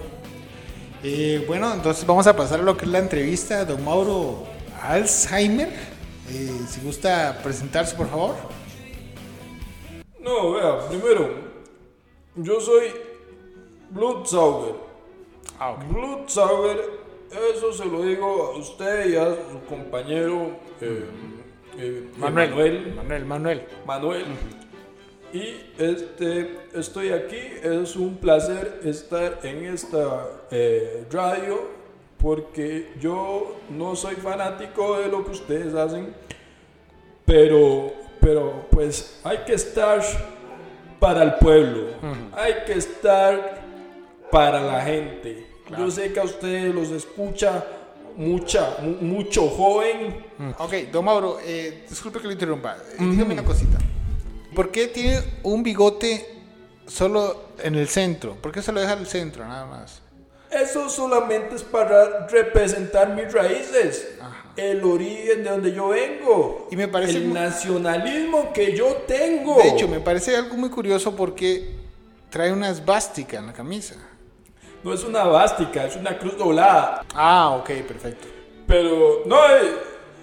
Eh, 1.03 1.44
bueno, 1.48 1.74
entonces 1.74 2.07
vamos 2.07 2.29
a 2.29 2.37
pasar 2.37 2.61
a 2.61 2.62
lo 2.62 2.77
que 2.77 2.85
es 2.85 2.92
la 2.92 3.01
entrevista, 3.01 3.64
don 3.64 3.85
Mauro 3.85 4.46
Alzheimer. 4.81 5.97
Eh, 6.30 6.66
si 6.68 6.80
gusta 6.82 7.38
presentarse, 7.42 7.96
por 7.96 8.06
favor. 8.08 8.34
No, 10.20 10.52
vea, 10.52 10.88
primero, 10.88 11.30
yo 12.36 12.60
soy 12.60 12.92
Blutsauger. 13.90 14.74
Ah, 15.58 15.76
Blutsauger, 15.88 16.78
eso 17.50 17.72
se 17.72 17.86
lo 17.86 18.02
digo 18.02 18.52
a 18.52 18.58
usted 18.58 19.08
y 19.10 19.16
a 19.16 19.34
su 19.50 19.64
compañero. 19.66 20.58
Eh, 20.82 21.06
eh, 21.78 22.10
Manuel. 22.18 22.94
Manuel, 22.94 23.24
Manuel. 23.24 23.66
Manuel. 23.86 24.26
Y 25.32 25.72
este, 25.78 26.58
estoy 26.74 27.10
aquí, 27.10 27.40
es 27.62 27.96
un 27.96 28.16
placer 28.18 28.80
estar 28.84 29.40
en 29.44 29.64
esta 29.64 30.26
radio 31.10 31.77
porque 32.20 32.92
yo 33.00 33.57
no 33.70 33.94
soy 33.94 34.16
fanático 34.16 34.98
de 34.98 35.09
lo 35.09 35.24
que 35.24 35.31
ustedes 35.33 35.74
hacen, 35.74 36.14
pero, 37.24 37.92
pero 38.20 38.66
pues 38.70 39.20
hay 39.24 39.38
que 39.38 39.54
estar 39.54 40.00
para 40.98 41.22
el 41.22 41.35
pueblo, 41.35 41.92
hay 42.33 42.54
que 42.66 42.72
estar 42.74 43.62
para 44.31 44.61
la 44.61 44.81
gente. 44.83 45.46
Yo 45.76 45.90
sé 45.90 46.12
que 46.12 46.20
a 46.20 46.24
ustedes 46.24 46.74
los 46.74 46.90
escucha 46.90 47.64
mucha, 48.16 48.78
mucho 49.00 49.48
joven. 49.48 50.24
Ok, 50.59 50.72
don 50.90 51.04
Mauro, 51.04 51.38
eh, 51.42 51.85
disculpe 51.88 52.18
que 52.18 52.26
lo 52.26 52.33
interrumpa. 52.33 52.76
Eh, 52.98 53.04
dígame 53.04 53.35
una 53.35 53.44
cosita. 53.44 53.78
¿Por 54.54 54.70
qué 54.70 54.88
tiene 54.88 55.22
un 55.44 55.62
bigote 55.62 56.26
solo 56.87 57.50
en 57.62 57.76
el 57.76 57.87
centro? 57.88 58.35
¿Por 58.35 58.50
qué 58.50 58.62
se 58.62 58.72
lo 58.72 58.81
deja 58.81 58.94
en 58.94 59.00
el 59.00 59.07
centro 59.07 59.46
nada 59.46 59.66
más? 59.66 60.02
Eso 60.50 60.88
solamente 60.88 61.56
es 61.56 61.62
para 61.62 62.26
representar 62.26 63.14
mis 63.14 63.32
raíces, 63.32 64.08
el 64.56 64.82
origen 64.82 65.44
de 65.44 65.50
donde 65.50 65.72
yo 65.72 65.88
vengo, 65.88 66.68
y 66.70 66.76
me 66.76 66.88
parece 66.88 67.18
el 67.18 67.32
nacionalismo 67.32 68.52
que 68.52 68.74
yo 68.74 68.87
tengo. 69.06 69.56
De 69.56 69.68
hecho, 69.68 69.88
me 69.88 70.00
parece 70.00 70.37
algo 70.37 70.56
muy 70.56 70.70
curioso 70.70 71.14
porque 71.14 71.76
trae 72.30 72.52
una 72.52 72.70
esvástica 72.70 73.38
en 73.38 73.46
la 73.46 73.52
camisa. 73.52 73.94
No 74.82 74.94
es 74.94 75.04
una 75.04 75.24
bástica, 75.24 75.84
es 75.84 75.96
una 75.96 76.18
cruz 76.18 76.37
doblada. 76.38 77.04
Ah, 77.14 77.50
ok, 77.50 77.70
perfecto. 77.87 78.28
Pero, 78.66 79.22
no, 79.26 79.37
eh, 79.46 79.72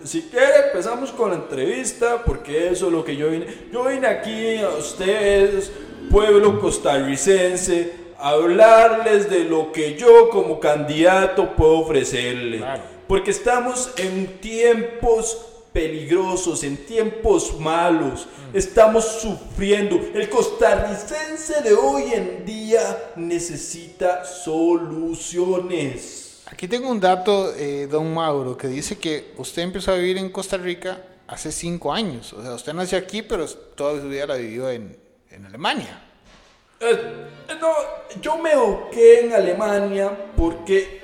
si 0.04 0.24
quiere 0.24 0.68
empezamos 0.68 1.12
con 1.12 1.32
la 1.32 1.36
entrevista, 1.36 2.24
porque 2.24 2.70
eso 2.70 2.88
es 2.88 2.92
lo 2.92 3.04
que 3.04 3.16
yo 3.16 3.30
vine. 3.30 3.46
Yo 3.72 3.84
vine 3.84 4.08
aquí 4.08 4.58
a 4.58 4.70
ustedes, 4.70 5.72
pueblo 6.10 6.60
costarricense, 6.60 8.05
hablarles 8.20 9.30
de 9.30 9.44
lo 9.46 9.72
que 9.72 9.96
yo 9.96 10.30
como 10.30 10.60
candidato 10.60 11.56
puedo 11.56 11.80
ofrecerle. 11.80 12.64
Porque 13.08 13.32
estamos 13.32 13.92
en 13.98 14.40
tiempos 14.40 15.38
peligrosos, 15.76 16.64
en 16.64 16.78
tiempos 16.78 17.60
malos. 17.60 18.28
Estamos 18.54 19.06
sufriendo. 19.06 20.00
El 20.14 20.30
costarricense 20.30 21.62
de 21.62 21.74
hoy 21.74 22.14
en 22.14 22.46
día 22.46 23.12
necesita 23.18 24.24
soluciones. 24.24 26.22
Aquí 26.46 26.68
tengo 26.68 26.90
un 26.90 27.00
dato, 27.00 27.54
eh, 27.56 27.88
don 27.88 28.14
Mauro, 28.14 28.56
que 28.56 28.68
dice 28.68 28.98
que 28.98 29.34
usted 29.38 29.64
empezó 29.64 29.92
a 29.92 29.96
vivir 29.96 30.18
en 30.18 30.30
Costa 30.30 30.58
Rica 30.58 31.02
hace 31.28 31.52
cinco 31.52 31.92
años. 31.92 32.32
O 32.34 32.42
sea, 32.42 32.54
usted 32.54 32.74
nació 32.74 32.98
aquí, 32.98 33.22
pero 33.22 33.46
toda 33.48 34.00
su 34.00 34.08
vida 34.08 34.28
la 34.28 34.36
vivió 34.36 34.70
en, 34.70 34.96
en 35.30 35.46
Alemania. 35.46 36.05
Eh, 36.80 37.56
no, 37.62 37.74
yo 38.22 38.38
me 38.38 38.52
eduqué 38.52 39.26
en 39.26 39.34
Alemania 39.34 40.12
porque 40.36 41.02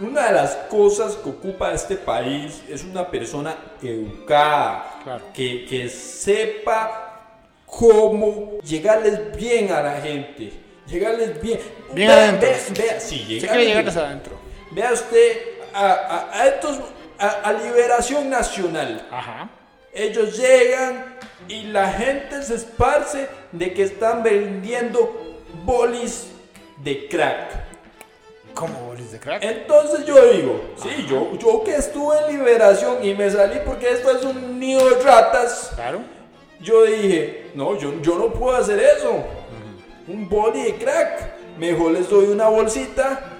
una 0.00 0.26
de 0.26 0.32
las 0.32 0.56
cosas 0.68 1.14
que 1.16 1.30
ocupa 1.30 1.72
este 1.72 1.96
país 1.96 2.62
es 2.68 2.84
una 2.84 3.10
persona 3.10 3.56
educada, 3.82 5.22
que, 5.32 5.64
que, 5.64 5.88
sepa 5.88 7.40
cómo 7.64 8.58
llegarles 8.62 9.34
bien 9.36 9.72
a 9.72 9.80
la 9.82 10.00
gente, 10.00 10.52
llegarles 10.86 11.40
bien. 11.40 11.60
Bien 11.92 12.10
adentro. 12.10 12.48
Vea, 12.76 13.00
sí, 13.00 13.24
llegarles 13.24 13.96
adentro. 13.96 14.36
Vea 14.72 14.92
usted 14.92 15.56
a, 15.72 16.30
a, 16.32 16.46
estos, 16.46 16.78
a, 17.18 17.52
Liberación 17.52 18.28
Nacional. 18.28 19.06
Ajá. 19.10 19.48
Ellos 19.94 20.36
llegan 20.36 21.16
y 21.48 21.64
la 21.64 21.90
gente 21.90 22.42
se 22.42 22.56
esparce 22.56 23.28
de 23.58 23.72
que 23.72 23.82
están 23.82 24.22
vendiendo 24.22 25.38
bolis 25.64 26.28
de 26.82 27.08
crack. 27.08 27.64
¿Cómo 28.54 28.86
bolis 28.86 29.12
de 29.12 29.18
crack? 29.18 29.42
Entonces 29.42 30.06
yo 30.06 30.32
digo, 30.32 30.60
sí, 30.76 31.06
yo, 31.08 31.36
yo 31.38 31.62
que 31.64 31.76
estuve 31.76 32.16
en 32.20 32.38
liberación 32.38 33.04
y 33.04 33.14
me 33.14 33.30
salí 33.30 33.60
porque 33.64 33.90
esto 33.90 34.10
es 34.10 34.24
un 34.24 34.58
nido 34.58 34.88
de 34.88 35.02
ratas. 35.02 35.72
Claro. 35.74 36.00
Yo 36.60 36.84
dije, 36.84 37.50
no, 37.54 37.78
yo, 37.78 38.00
yo 38.00 38.18
no 38.18 38.32
puedo 38.32 38.56
hacer 38.56 38.80
eso. 38.80 39.24
Un 40.08 40.28
boli 40.28 40.62
de 40.62 40.74
crack. 40.76 41.36
Mejor 41.58 41.92
les 41.92 42.08
doy 42.08 42.26
una 42.26 42.48
bolsita 42.48 43.32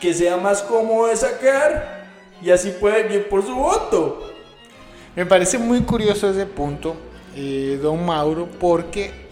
que 0.00 0.14
sea 0.14 0.36
más 0.36 0.62
cómodo 0.62 1.08
de 1.08 1.16
sacar 1.16 2.04
y 2.42 2.50
así 2.50 2.70
pueden 2.70 3.12
ir 3.12 3.28
por 3.28 3.42
su 3.44 3.54
voto. 3.54 4.32
Me 5.16 5.24
parece 5.24 5.58
muy 5.58 5.80
curioso 5.82 6.28
ese 6.28 6.46
punto, 6.46 6.96
eh, 7.36 7.78
don 7.80 8.04
Mauro, 8.04 8.48
porque 8.58 9.23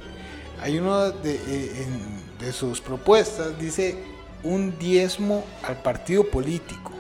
hay 0.63 0.79
uno 0.79 1.11
de, 1.11 1.35
eh, 1.35 1.87
de 2.39 2.53
sus 2.53 2.81
propuestas, 2.81 3.59
dice 3.59 3.97
un 4.45 4.79
diezmo 4.79 5.45
al 5.63 5.83
partido 5.83 6.25
político. 6.25 6.93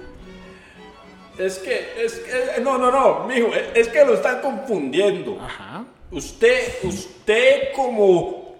Es 1.38 1.58
que, 1.58 2.04
es 2.04 2.14
que, 2.14 2.60
no, 2.60 2.76
no, 2.76 2.90
no, 2.90 3.26
mijo, 3.26 3.48
es 3.74 3.88
que 3.88 4.04
lo 4.04 4.14
están 4.14 4.40
confundiendo. 4.40 5.40
Ajá. 5.40 5.84
Usted, 6.10 6.74
usted 6.82 7.72
como, 7.74 8.56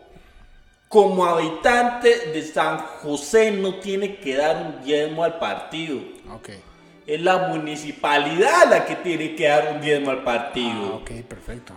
como 0.88 1.27
habitante 1.27 2.31
de 2.33 2.43
San 2.43 2.79
José 2.79 3.51
no 3.51 3.75
tiene 3.81 4.17
que 4.17 4.37
dar 4.37 4.57
un 4.57 4.85
diezmo 4.85 5.25
al 5.25 5.38
partido. 5.38 5.99
Ok. 6.33 6.51
Es 7.07 7.21
la 7.21 7.49
municipalidad 7.49 8.71
la 8.71 8.87
que 8.87 8.97
tiene 8.97 9.35
que 9.35 9.49
dar 9.49 9.75
un 9.75 9.81
diezmo 9.81 10.12
al 10.12 10.23
partido. 10.23 10.93
Ah, 10.93 10.97
ok, 10.97 11.11
perfecto. 11.29 11.75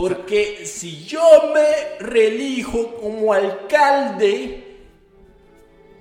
Porque 0.00 0.64
si 0.64 1.04
yo 1.06 1.52
me 1.52 1.98
reelijo 1.98 2.94
como 3.00 3.32
alcalde, 3.32 4.78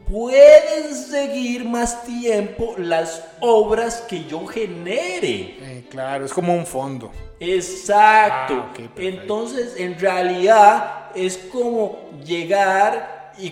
pueden 0.07 0.93
seguir 0.93 1.65
más 1.65 2.03
tiempo 2.03 2.75
las 2.77 3.23
obras 3.39 4.01
que 4.07 4.25
yo 4.25 4.45
genere. 4.45 5.57
Eh, 5.59 5.85
claro, 5.89 6.25
es 6.25 6.31
como 6.31 6.53
un 6.53 6.67
fondo. 6.67 7.11
Exacto. 7.39 8.67
Ah, 8.69 8.87
Entonces, 8.97 9.73
en 9.79 9.97
realidad 9.97 11.09
es 11.15 11.35
como 11.51 12.11
llegar 12.23 13.33
y 13.39 13.51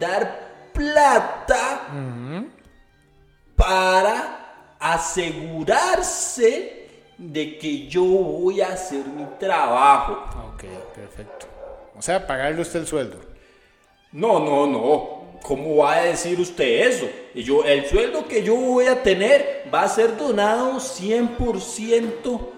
dar 0.00 0.70
plata 0.72 1.82
para 3.54 4.76
asegurarse 4.80 6.75
de 7.18 7.58
que 7.58 7.86
yo 7.88 8.04
voy 8.04 8.60
a 8.60 8.68
hacer 8.68 9.04
mi 9.06 9.24
trabajo. 9.38 10.24
Ok, 10.52 10.64
perfecto. 10.94 11.46
O 11.96 12.02
sea, 12.02 12.26
pagarle 12.26 12.60
usted 12.60 12.80
el 12.80 12.86
sueldo. 12.86 13.16
No, 14.12 14.38
no, 14.40 14.66
no. 14.66 15.16
¿Cómo 15.42 15.76
va 15.76 15.96
a 15.96 16.02
decir 16.02 16.40
usted 16.40 16.88
eso? 16.88 17.06
Y 17.34 17.42
yo, 17.42 17.64
el 17.64 17.86
sueldo 17.86 18.26
que 18.26 18.42
yo 18.42 18.56
voy 18.56 18.86
a 18.86 19.02
tener 19.02 19.64
va 19.72 19.82
a 19.82 19.88
ser 19.88 20.16
donado 20.16 20.74
100% 20.74 22.56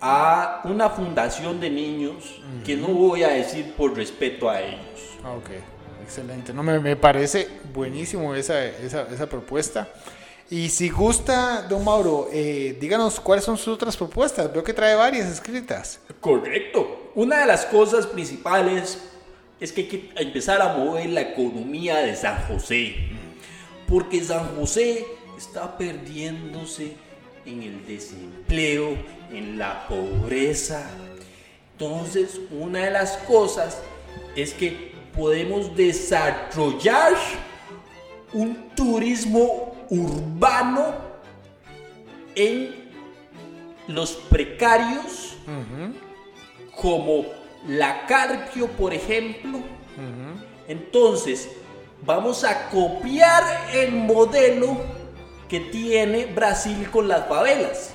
a 0.00 0.60
una 0.64 0.90
fundación 0.90 1.58
de 1.60 1.70
niños 1.70 2.40
que 2.64 2.76
no 2.76 2.88
voy 2.88 3.22
a 3.22 3.28
decir 3.28 3.72
por 3.72 3.96
respeto 3.96 4.50
a 4.50 4.60
ellos. 4.60 5.16
Ok, 5.24 5.50
excelente. 6.02 6.52
No, 6.52 6.62
me, 6.62 6.78
me 6.78 6.94
parece 6.94 7.48
buenísimo 7.72 8.34
esa, 8.34 8.64
esa, 8.64 9.08
esa, 9.10 9.26
propuesta. 9.26 9.88
Y 10.50 10.68
si 10.68 10.90
gusta, 10.90 11.62
don 11.62 11.84
Mauro, 11.84 12.28
eh, 12.30 12.76
díganos 12.78 13.18
cuáles 13.18 13.44
son 13.44 13.56
sus 13.56 13.68
otras 13.74 13.96
propuestas. 13.96 14.52
Veo 14.52 14.62
que 14.62 14.74
trae 14.74 14.94
varias 14.94 15.30
escritas. 15.30 16.00
Correcto. 16.20 17.12
una 17.14 17.40
de 17.40 17.46
las 17.46 17.64
cosas 17.66 18.06
principales 18.06 18.98
es 19.60 19.72
que 19.72 19.82
hay 19.82 19.88
que 19.88 20.10
empezar 20.16 20.60
a 20.60 20.76
mover 20.76 21.08
la 21.10 21.22
economía 21.22 21.98
de 21.98 22.14
San 22.14 22.46
José. 22.46 22.94
Porque 23.88 24.22
San 24.22 24.56
José 24.56 25.06
está 25.36 25.78
perdiéndose 25.78 26.96
en 27.46 27.62
el 27.62 27.86
desempleo, 27.86 28.96
en 29.32 29.58
la 29.58 29.86
pobreza. 29.88 30.90
Entonces, 31.72 32.40
una 32.50 32.84
de 32.84 32.90
las 32.90 33.16
cosas 33.18 33.78
es 34.36 34.52
que 34.52 34.92
podemos 35.16 35.74
desarrollar 35.76 37.14
un 38.32 38.70
turismo 38.74 39.73
urbano 40.00 40.94
en 42.34 42.74
los 43.86 44.12
precarios, 44.12 45.36
como 46.80 47.24
la 47.68 48.06
Carpio, 48.06 48.66
por 48.68 48.92
ejemplo. 48.94 49.58
Entonces, 50.68 51.48
vamos 52.04 52.44
a 52.44 52.68
copiar 52.70 53.42
el 53.72 53.92
modelo 53.92 54.76
que 55.48 55.60
tiene 55.60 56.26
Brasil 56.26 56.88
con 56.90 57.06
las 57.08 57.26
favelas. 57.28 57.92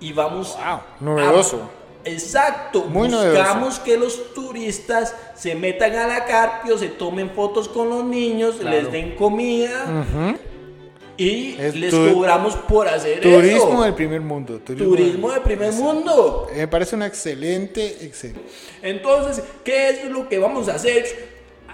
Y 0.00 0.12
vamos 0.12 0.56
Wow, 0.56 0.80
novedoso. 1.00 1.62
a- 1.78 1.82
Exacto, 2.04 2.86
Muy 2.86 3.06
buscamos 3.08 3.44
novedoso. 3.54 3.84
que 3.84 3.96
los 3.96 4.34
turistas 4.34 5.14
se 5.36 5.54
metan 5.54 5.94
a 5.94 6.08
la 6.08 6.24
Carpio, 6.24 6.76
se 6.76 6.88
tomen 6.88 7.30
fotos 7.30 7.68
con 7.68 7.88
los 7.90 8.02
niños, 8.04 8.56
les 8.58 8.90
den 8.90 9.14
comida 9.14 10.04
y 11.16 11.56
Es 11.58 11.74
les 11.74 11.94
cobramos 11.94 12.56
por 12.56 12.88
hacer 12.88 13.20
Turismo 13.20 13.72
eso. 13.74 13.82
del 13.82 13.94
primer 13.94 14.20
mundo. 14.20 14.58
Turismo, 14.60 14.88
Turismo 14.88 15.30
de 15.32 15.40
primer 15.40 15.72
mundo. 15.72 16.48
Me 16.54 16.66
parece 16.68 16.96
una 16.96 17.06
excelente, 17.06 18.04
excelente. 18.04 18.42
Entonces, 18.82 19.42
¿qué 19.64 19.90
es 19.90 20.04
lo 20.06 20.28
que 20.28 20.38
vamos 20.38 20.68
a 20.68 20.74
hacer? 20.76 21.04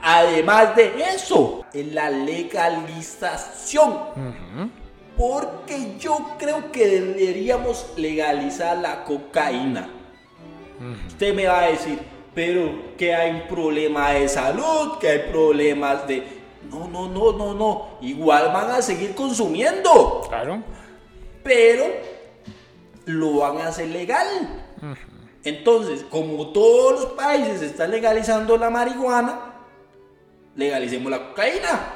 Además 0.02 0.76
de 0.76 0.92
eso, 1.14 1.64
en 1.72 1.94
la 1.94 2.10
legalización. 2.10 3.94
Porque 5.16 5.96
yo 5.98 6.36
creo 6.38 6.70
que 6.70 6.86
deberíamos 6.86 7.86
legalizar 7.96 8.78
la 8.78 9.04
cocaína. 9.04 9.88
Usted 11.08 11.34
me 11.34 11.46
va 11.46 11.60
a 11.64 11.70
decir, 11.70 11.98
pero 12.34 12.96
que 12.96 13.12
hay 13.14 13.32
un 13.32 13.48
problema 13.48 14.12
de 14.12 14.28
salud, 14.28 14.98
que 15.00 15.08
hay 15.08 15.18
problemas 15.30 16.06
de... 16.06 16.37
No, 16.70 16.86
no, 16.88 17.08
no, 17.08 17.32
no, 17.32 17.54
no. 17.54 17.88
Igual 18.02 18.46
van 18.52 18.70
a 18.70 18.82
seguir 18.82 19.14
consumiendo 19.14 20.22
Claro. 20.28 20.62
pero 21.42 21.84
lo 23.06 23.38
van 23.38 23.58
a 23.58 23.68
hacer 23.68 23.88
legal. 23.88 24.26
Entonces, 25.44 26.04
como 26.10 26.48
todos 26.48 26.92
los 27.00 27.06
países 27.12 27.62
están 27.62 27.90
legalizando 27.90 28.56
la 28.58 28.68
marihuana, 28.70 29.40
legalicemos 30.56 31.10
la 31.10 31.28
cocaína. 31.28 31.94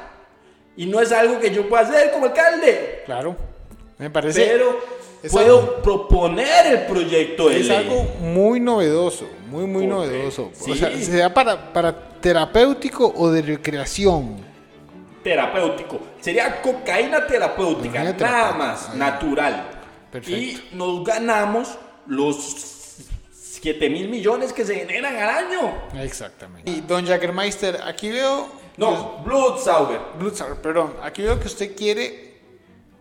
Y 0.75 0.87
no 0.87 0.99
es 1.01 1.11
algo 1.11 1.39
que 1.39 1.53
yo 1.53 1.69
pueda 1.69 1.83
hacer 1.83 2.11
como 2.11 2.25
alcalde, 2.25 3.03
Claro. 3.05 3.35
Me 3.99 4.09
parece. 4.09 4.43
pero 4.43 4.79
es 5.21 5.31
puedo 5.31 5.59
algo- 5.59 5.81
proponer 5.83 6.65
el 6.65 6.85
proyecto 6.87 7.49
de 7.49 7.59
Es 7.59 7.67
ley. 7.67 7.77
algo 7.77 8.03
muy 8.21 8.59
novedoso, 8.59 9.27
muy, 9.49 9.65
muy 9.67 9.85
novedoso. 9.85 10.49
Sí. 10.53 10.71
O 10.71 10.75
sea, 10.75 10.97
¿sea 10.97 11.31
para, 11.33 11.71
para 11.71 12.09
terapéutico 12.19 13.13
o 13.15 13.29
de 13.29 13.43
recreación? 13.43 14.37
Terapéutico. 15.23 15.99
Sería 16.19 16.61
cocaína 16.61 17.25
terapéutica, 17.25 17.99
Cocaína 18.05 18.31
nada 18.31 18.51
más, 18.53 18.89
Ah, 18.89 18.95
natural. 18.95 19.69
Perfecto. 20.11 20.37
Y 20.39 20.69
nos 20.75 21.03
ganamos 21.03 21.77
los 22.07 22.57
7 23.31 23.89
mil 23.89 24.09
millones 24.09 24.51
que 24.53 24.65
se 24.65 24.75
generan 24.75 25.15
al 25.15 25.29
año. 25.29 25.73
Exactamente. 26.01 26.69
Y 26.69 26.81
don 26.81 27.05
Jaggermeister, 27.07 27.79
aquí 27.85 28.11
veo. 28.11 28.47
No, 28.75 29.19
Blood 29.23 29.59
Sauber. 29.59 29.99
Blutzar, 30.17 30.55
perdón, 30.55 30.95
aquí 31.03 31.21
veo 31.21 31.39
que 31.39 31.45
usted 31.47 31.75
quiere 31.75 32.39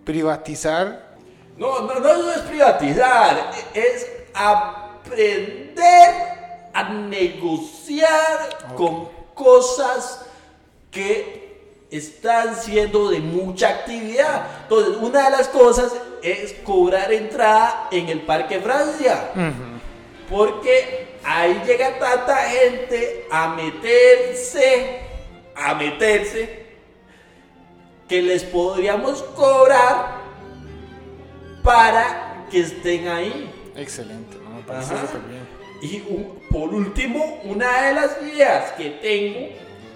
privatizar. 0.05 1.13
No, 1.57 1.81
no, 1.81 1.95
no, 1.99 2.23
no 2.23 2.31
es 2.31 2.41
privatizar, 2.41 3.51
es 3.75 4.07
aprender 4.35 6.15
a 6.75 6.89
negociar 6.91 8.75
con 8.77 9.09
cosas 9.35 10.27
que 10.91 11.42
están 11.93 12.57
siendo 12.57 13.11
de 13.11 13.21
mucha 13.21 13.69
actividad. 13.69 14.47
Entonces, 14.63 14.97
una 15.01 15.25
de 15.27 15.31
las 15.31 15.49
cosas 15.49 15.93
es 16.23 16.55
cobrar 16.65 17.13
entrada 17.13 17.89
en 17.93 18.09
el 18.09 18.23
Parque 18.23 18.59
Francia. 18.61 19.31
Porque 20.29 21.09
ahí 21.23 21.61
llega 21.67 21.99
tanta 21.99 22.37
gente 22.37 23.27
a 23.31 23.49
meterse, 23.55 25.01
a 25.55 25.75
meterse, 25.75 26.63
que 28.09 28.23
les 28.23 28.43
podríamos 28.45 29.23
cobrar 29.23 30.21
para 31.63 32.47
que 32.51 32.61
estén 32.61 33.09
ahí. 33.09 33.51
Excelente, 33.77 34.37
¿no? 34.43 34.57
me 34.57 34.63
parece 34.63 34.95
Ajá. 34.95 35.07
súper 35.07 35.21
bien. 35.29 35.49
Y 35.83 36.01
un- 36.09 36.41
por 36.51 36.73
último, 36.75 37.41
una 37.45 37.83
de 37.89 37.95
las 37.95 38.23
ideas 38.23 38.73
que 38.73 38.91
tengo 39.03 39.49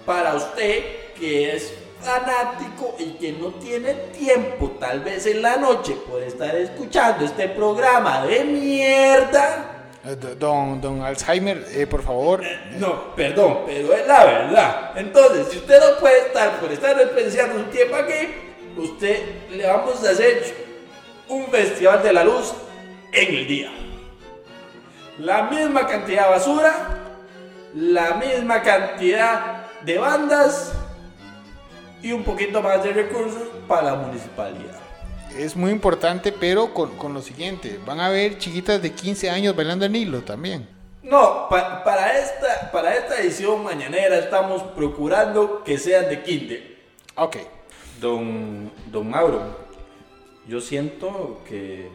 para 0.05 0.35
usted 0.35 0.83
que 1.17 1.55
es 1.55 1.73
fanático 2.01 2.95
y 2.99 3.11
que 3.13 3.33
no 3.33 3.47
tiene 3.55 3.93
tiempo, 4.17 4.71
tal 4.79 5.01
vez 5.01 5.25
en 5.25 5.41
la 5.41 5.57
noche, 5.57 5.95
por 6.09 6.21
estar 6.21 6.55
escuchando 6.55 7.25
este 7.25 7.49
programa 7.49 8.25
de 8.25 8.43
mierda. 8.43 9.73
Eh, 10.05 10.15
do- 10.15 10.35
Don, 10.35 10.79
don 10.79 11.01
Alzheimer, 11.01 11.65
eh, 11.71 11.85
por 11.87 12.01
favor. 12.03 12.41
No, 12.77 13.13
perdón, 13.15 13.59
pero 13.65 13.93
es 13.93 14.07
la 14.07 14.23
verdad. 14.25 14.91
Entonces, 14.95 15.47
si 15.51 15.57
usted 15.57 15.79
no 15.79 15.99
puede 15.99 16.19
estar 16.27 16.59
por 16.59 16.71
estar 16.71 16.95
desperdiciando 16.95 17.55
su 17.59 17.65
tiempo 17.65 17.95
aquí, 17.95 18.33
usted 18.77 19.49
le 19.51 19.65
vamos 19.67 20.05
a 20.05 20.11
hacer 20.11 20.55
un 21.27 21.47
festival 21.47 22.01
de 22.03 22.13
la 22.13 22.23
luz 22.23 22.53
en 23.11 23.35
el 23.35 23.47
día. 23.47 23.71
La 25.19 25.43
misma 25.43 25.87
cantidad 25.87 26.25
de 26.25 26.29
basura, 26.29 26.73
la 27.73 28.13
misma 28.15 28.61
cantidad 28.61 29.65
de 29.81 29.97
bandas 29.97 30.73
y 32.01 32.11
un 32.11 32.23
poquito 32.23 32.61
más 32.61 32.83
de 32.83 32.93
recursos 32.93 33.43
para 33.67 33.83
la 33.91 33.95
municipalidad. 33.95 34.79
Es 35.37 35.55
muy 35.55 35.71
importante, 35.71 36.31
pero 36.31 36.73
con, 36.73 36.95
con 36.97 37.13
lo 37.13 37.21
siguiente: 37.21 37.79
van 37.85 37.99
a 37.99 38.09
ver 38.09 38.37
chiquitas 38.37 38.81
de 38.81 38.91
15 38.93 39.29
años 39.29 39.55
bailando 39.55 39.85
en 39.85 39.95
hilo 39.95 40.21
también. 40.21 40.67
No, 41.03 41.47
pa- 41.49 41.83
para, 41.83 42.17
esta, 42.17 42.71
para 42.71 42.95
esta 42.95 43.19
edición 43.21 43.63
mañanera 43.63 44.17
estamos 44.17 44.61
procurando 44.75 45.63
que 45.63 45.77
sean 45.77 46.09
de 46.09 46.21
kinder. 46.23 46.77
Ok. 47.15 47.37
Don, 48.01 48.71
don 48.87 49.09
Mauro, 49.09 49.41
yo 50.47 50.59
siento 50.61 51.41
que... 51.47 51.89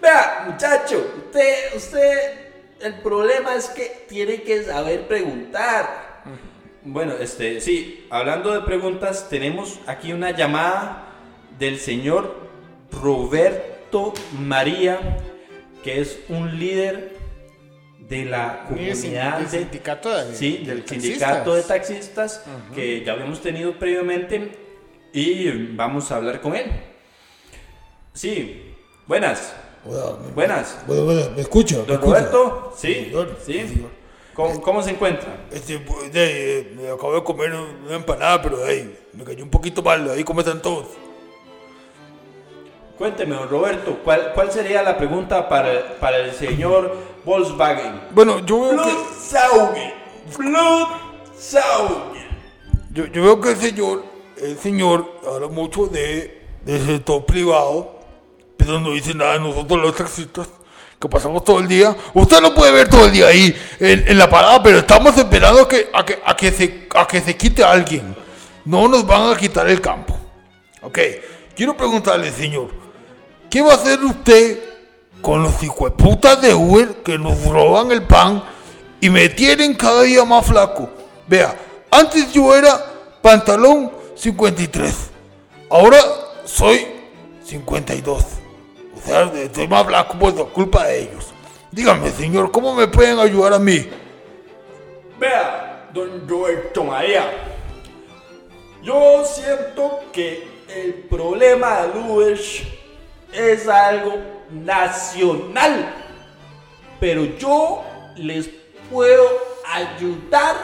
Vea, 0.00 0.46
muchacho, 0.50 1.04
usted, 1.26 1.76
usted, 1.76 2.48
el 2.80 2.94
problema 3.00 3.54
es 3.54 3.68
que 3.68 4.06
tiene 4.08 4.42
que 4.42 4.64
saber 4.64 5.06
preguntar. 5.06 6.09
Bueno, 6.84 7.12
este, 7.20 7.60
sí, 7.60 8.06
hablando 8.10 8.52
de 8.52 8.60
preguntas, 8.62 9.28
tenemos 9.28 9.78
aquí 9.86 10.12
una 10.12 10.30
llamada 10.30 11.08
del 11.58 11.78
señor 11.78 12.34
Roberto 12.90 14.14
María, 14.38 15.18
que 15.84 16.00
es 16.00 16.20
un 16.30 16.58
líder 16.58 17.18
de 18.08 18.24
la 18.24 18.64
comunidad 18.66 19.38
del 19.38 19.50
de- 19.50 19.58
sindicato 19.58 20.08
de- 20.10 20.34
sí, 20.34 20.58
de 20.58 20.74
del 20.74 20.84
taxistas. 20.84 21.02
sindicato 21.02 21.54
de 21.54 21.62
taxistas 21.62 22.44
que 22.74 23.04
ya 23.04 23.12
habíamos 23.12 23.40
tenido 23.42 23.78
previamente 23.78 24.50
y 25.12 25.50
vamos 25.74 26.10
a 26.10 26.16
hablar 26.16 26.40
con 26.40 26.56
él. 26.56 26.70
Sí, 28.14 28.74
buenas, 29.06 29.54
Bueno, 29.84 30.18
buenas. 30.34 30.78
bueno, 30.86 31.04
bueno, 31.04 31.30
¿me 31.36 31.42
escucha? 31.42 31.76
¿Me 31.80 31.84
Don? 31.84 32.00
Roberto, 32.02 32.74
sí, 32.76 32.94
señor, 32.94 33.38
sí. 33.44 33.84
¿Cómo, 34.34 34.60
cómo 34.62 34.82
se 34.82 34.90
encuentra? 34.90 35.28
Este, 35.50 35.78
pues, 35.78 36.12
de- 36.12 36.72
me 36.76 36.88
acabo 36.88 37.14
de 37.14 37.24
comer 37.24 37.52
una 37.52 37.96
empanada, 37.96 38.40
pero 38.40 38.64
ahí 38.64 38.96
me 39.12 39.24
cayó 39.24 39.42
un 39.44 39.50
poquito 39.50 39.82
mal. 39.82 40.08
Ahí 40.10 40.24
cómo 40.24 40.40
están 40.40 40.62
todos. 40.62 40.86
Cuénteme, 42.96 43.34
don 43.34 43.48
Roberto, 43.48 43.98
¿cuál, 44.04 44.32
cuál 44.34 44.52
sería 44.52 44.82
la 44.82 44.96
pregunta 44.98 45.48
para, 45.48 45.96
para 45.98 46.18
el 46.18 46.32
señor 46.32 46.94
Volkswagen? 47.24 47.98
Bueno, 48.12 48.44
yo 48.44 48.60
veo 48.60 48.70
que, 48.82 48.92
Blutsaugen, 48.92 49.92
Blutsaugen. 50.36 52.20
Yo, 52.92 53.06
yo 53.06 53.22
veo 53.22 53.40
que 53.40 53.50
el 53.52 53.56
señor, 53.56 54.04
el 54.36 54.58
señor 54.58 55.06
habla 55.26 55.48
mucho 55.48 55.86
de, 55.86 56.42
del 56.66 56.84
sector 56.84 57.24
privado, 57.24 58.00
pero 58.58 58.78
no 58.80 58.90
dice 58.90 59.14
nada 59.14 59.32
de 59.34 59.40
nosotros 59.40 59.80
los 59.80 59.96
taxistas, 59.96 60.50
que 61.00 61.08
pasamos 61.08 61.42
todo 61.44 61.60
el 61.60 61.68
día. 61.68 61.96
Usted 62.14 62.40
lo 62.40 62.54
puede 62.54 62.72
ver 62.72 62.88
todo 62.88 63.06
el 63.06 63.12
día 63.12 63.28
ahí 63.28 63.56
en, 63.78 64.18
la 64.18 64.28
parada, 64.28 64.62
pero 64.62 64.78
estamos 64.78 65.16
esperando 65.16 65.66
que, 65.66 65.88
a, 65.92 66.04
que, 66.04 66.18
a, 66.24 66.36
que 66.36 66.52
se, 66.52 66.88
a 66.94 67.06
que 67.06 67.20
se 67.20 67.36
quite 67.36 67.64
alguien. 67.64 68.14
No 68.64 68.86
nos 68.86 69.06
van 69.06 69.32
a 69.32 69.36
quitar 69.36 69.68
el 69.68 69.80
campo. 69.80 70.16
Ok, 70.82 70.98
quiero 71.56 71.76
preguntarle, 71.76 72.30
señor, 72.30 72.68
¿qué 73.48 73.62
va 73.62 73.72
a 73.72 73.76
hacer 73.76 73.98
usted 74.04 74.70
con 75.20 75.42
los 75.42 75.62
hijueputas 75.62 76.40
de 76.40 76.54
Uber 76.54 77.02
que 77.02 77.18
nos 77.18 77.42
roban 77.44 77.90
el 77.92 78.02
pan 78.02 78.42
y 79.00 79.10
me 79.10 79.28
tienen 79.28 79.74
cada 79.74 80.02
día 80.02 80.24
más 80.24 80.46
flaco. 80.46 80.90
Vea, 81.26 81.56
antes 81.90 82.32
yo 82.32 82.54
era 82.54 82.84
pantalón 83.22 83.92
53, 84.16 84.94
ahora 85.70 85.98
soy 86.44 86.86
52. 87.44 88.24
Estoy 89.06 89.68
más 89.68 89.86
flaco 89.86 90.18
por 90.18 90.34
la 90.34 90.44
culpa 90.44 90.86
de 90.86 91.02
ellos. 91.02 91.32
Dígame, 91.70 92.10
señor, 92.10 92.50
¿cómo 92.50 92.74
me 92.74 92.88
pueden 92.88 93.18
ayudar 93.18 93.54
a 93.54 93.58
mí? 93.58 93.88
Vea, 95.18 95.88
don 95.92 96.28
Roberto 96.28 96.84
María. 96.84 97.30
Yo 98.82 99.24
siento 99.24 100.00
que 100.12 100.48
el 100.68 100.94
problema 101.08 101.86
de 101.86 101.98
Uber 101.98 102.40
es 103.32 103.68
algo 103.68 104.14
nacional. 104.50 105.94
Pero 106.98 107.24
yo 107.38 107.82
les 108.16 108.48
puedo 108.90 109.24
ayudar 109.64 110.56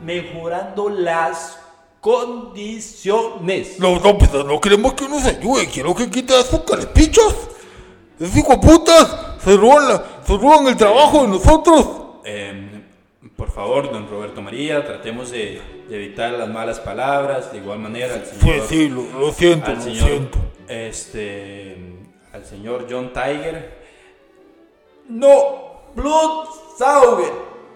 mejorando 0.00 0.88
las 0.88 1.58
condiciones. 2.00 3.78
No, 3.78 3.98
no, 3.98 4.16
pues 4.16 4.32
no 4.32 4.60
queremos 4.60 4.94
que 4.94 5.08
nos 5.08 5.24
ayude, 5.24 5.68
quiero 5.68 5.94
que 5.94 6.08
quite 6.08 6.38
esos 6.38 6.60
carpichos. 6.60 7.34
Esos 8.18 8.36
hijos 8.36 8.60
de 8.60 8.66
putas 8.66 9.16
se 9.42 9.56
roban, 9.56 9.88
la- 9.88 10.02
se 10.26 10.36
roban 10.36 10.66
el 10.68 10.76
trabajo 10.76 11.22
de 11.22 11.28
nosotros. 11.28 11.88
Em, 12.24 12.82
por 13.36 13.50
favor, 13.50 13.92
don 13.92 14.08
Roberto 14.08 14.40
María, 14.42 14.84
tratemos 14.84 15.30
de, 15.30 15.60
de 15.88 15.96
evitar 15.96 16.32
las 16.32 16.48
malas 16.48 16.80
palabras. 16.80 17.52
De 17.52 17.58
igual 17.58 17.78
manera, 17.78 18.14
al 18.14 18.24
señor, 18.24 18.40
Pues 18.56 18.68
sí, 18.68 18.88
lo, 18.88 19.02
lo 19.20 19.32
siento, 19.32 19.70
al 19.70 19.76
lo 19.76 19.82
señor, 19.82 20.08
siento. 20.08 20.38
este, 20.68 21.76
al 22.32 22.44
señor 22.44 22.86
John 22.90 23.12
Tiger. 23.12 23.76
No, 25.08 25.82
Blood 25.94 26.46
Sauger, 26.78 27.32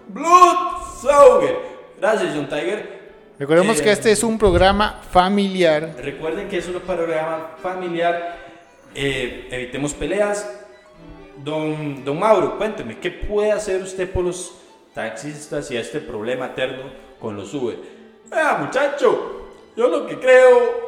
Blood 0.09 0.57
Sauger. 1.03 1.57
Gracias, 2.00 2.33
John 2.35 2.48
Tiger. 2.48 3.00
Recordemos 3.38 3.79
Eh, 3.81 3.85
que 3.85 3.92
este 3.92 4.11
es 4.12 4.22
un 4.22 4.37
programa 4.38 5.00
familiar. 5.11 5.94
Recuerden 5.98 6.48
que 6.48 6.59
es 6.59 6.66
un 6.68 6.81
programa 6.81 7.53
familiar. 7.62 8.49
Eh, 8.94 9.48
evitemos 9.50 9.94
peleas. 9.94 10.48
Don, 11.38 12.05
don 12.05 12.18
Mauro, 12.18 12.59
cuénteme, 12.59 12.98
¿qué 12.98 13.11
puede 13.11 13.50
hacer 13.53 13.83
usted 13.83 14.11
por 14.11 14.24
los 14.24 14.55
taxistas 14.94 15.70
y 15.70 15.76
este 15.76 16.00
problema 16.00 16.46
eterno 16.46 16.92
con 17.18 17.37
los 17.37 17.55
Uber? 17.55 17.79
Vea, 18.26 18.59
muchacho, 18.59 19.48
yo 19.76 19.88
lo 19.88 20.07
que 20.07 20.18
creo 20.18 20.87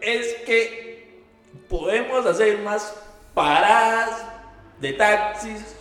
es 0.00 0.34
que 0.44 1.22
podemos 1.68 2.26
hacer 2.26 2.58
más 2.58 2.94
paradas 3.32 4.24
de 4.80 4.92
taxis 4.92 5.76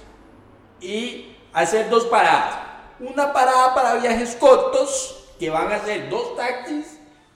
y 0.79 1.35
hacer 1.53 1.89
dos 1.89 2.05
paradas. 2.05 2.59
Una 2.99 3.33
parada 3.33 3.73
para 3.73 3.95
viajes 3.95 4.35
cortos, 4.35 5.33
que 5.39 5.49
van 5.49 5.71
a 5.71 5.79
ser 5.79 6.09
dos 6.09 6.35
taxis, 6.35 6.94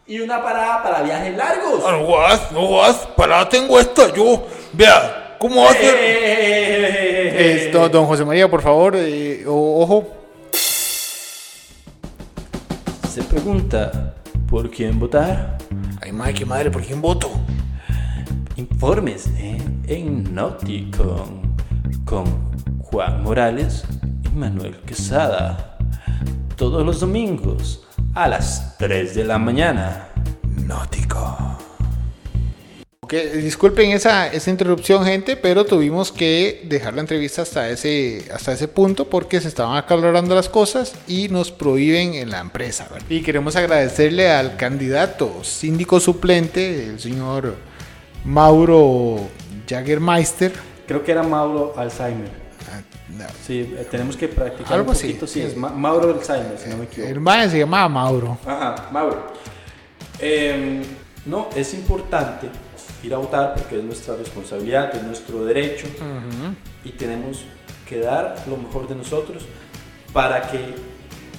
y 0.09 0.19
una 0.19 0.41
parada 0.43 0.81
para 0.83 1.01
viajes 1.03 1.37
largos. 1.37 1.83
Ah, 1.85 1.91
no 1.91 2.07
vas, 2.07 2.51
no 2.51 2.71
vas, 2.71 2.95
para 3.15 3.47
tengo 3.47 3.79
esta 3.79 4.11
yo. 4.13 4.45
Vea, 4.73 5.35
¿cómo 5.39 5.63
va 5.63 5.69
a 5.69 5.73
ser? 5.73 5.95
Eh, 5.99 7.65
Esto, 7.67 7.87
don 7.89 8.05
José 8.07 8.25
María, 8.25 8.49
por 8.49 8.61
favor, 8.63 8.95
eh, 8.97 9.45
o- 9.47 9.81
ojo. 9.83 10.07
Se 13.07 13.21
pregunta 13.23 14.15
por 14.49 14.69
quién 14.71 14.99
votar. 14.99 15.57
Ay, 16.01 16.11
madre, 16.11 16.33
qué 16.33 16.45
madre, 16.45 16.71
¿por 16.71 16.81
quién 16.83 17.01
voto? 17.01 17.29
Informes 18.55 19.29
en 19.37 20.33
Nauticon 20.33 21.55
con 22.05 22.51
Juan 22.81 23.21
Morales 23.23 23.83
y 24.25 24.29
Manuel 24.35 24.75
Quesada. 24.81 25.77
Todos 26.55 26.83
los 26.85 26.99
domingos 26.99 27.85
a 28.13 28.27
las 28.27 28.77
3 28.77 29.15
de 29.15 29.23
la 29.23 29.37
mañana. 29.37 30.09
Náutico. 30.65 31.37
Ok, 33.01 33.13
disculpen 33.41 33.91
esa, 33.91 34.27
esa 34.27 34.51
interrupción, 34.51 35.03
gente, 35.03 35.35
pero 35.35 35.65
tuvimos 35.65 36.11
que 36.11 36.61
dejar 36.65 36.93
la 36.93 37.01
entrevista 37.01 37.41
hasta 37.41 37.67
ese, 37.69 38.25
hasta 38.31 38.51
ese 38.51 38.67
punto 38.67 39.09
porque 39.09 39.41
se 39.41 39.47
estaban 39.47 39.77
acalorando 39.77 40.35
las 40.35 40.47
cosas 40.47 40.93
y 41.07 41.27
nos 41.29 41.49
prohíben 41.49 42.13
en 42.13 42.29
la 42.29 42.39
empresa. 42.39 42.87
¿verdad? 42.91 43.07
Y 43.09 43.21
queremos 43.21 43.55
agradecerle 43.55 44.29
al 44.29 44.57
candidato 44.57 45.43
síndico 45.43 45.99
suplente, 45.99 46.85
el 46.85 46.99
señor 46.99 47.55
Mauro 48.25 49.27
Jagermeister. 49.67 50.51
Creo 50.85 51.03
que 51.03 51.11
era 51.11 51.23
Mauro 51.23 51.73
Alzheimer. 51.77 52.48
No, 53.17 53.25
Sí, 53.45 53.73
eh, 53.77 53.87
tenemos 53.89 54.15
que 54.15 54.27
practicar 54.27 54.73
Algo 54.73 54.91
un 54.91 54.95
así, 54.95 55.07
poquito. 55.07 55.27
Sí, 55.27 55.41
sí. 55.41 55.47
es 55.47 55.57
Ma- 55.57 55.69
Mauro 55.69 56.13
Alzheimer, 56.13 56.57
si 56.57 56.69
no 56.69 56.77
me 56.77 56.83
equivoco. 56.85 57.11
El 57.11 57.19
mae 57.19 57.49
se 57.49 57.59
llamaba 57.59 57.89
Mauro. 57.89 58.37
Ajá, 58.45 58.89
Mauro. 58.91 59.27
Em, 60.19 60.83
no, 61.25 61.49
es 61.55 61.73
importante 61.73 62.49
ir 63.03 63.13
a 63.13 63.17
votar 63.17 63.55
porque 63.55 63.77
es 63.77 63.83
nuestra 63.83 64.15
responsabilidad, 64.15 64.93
es 64.95 65.03
nuestro 65.03 65.45
derecho 65.45 65.87
y 66.83 66.89
tenemos 66.91 67.45
que 67.87 67.99
dar 67.99 68.35
lo 68.47 68.57
mejor 68.57 68.87
de 68.87 68.95
nosotros 68.95 69.45
para 70.13 70.41
que 70.49 70.75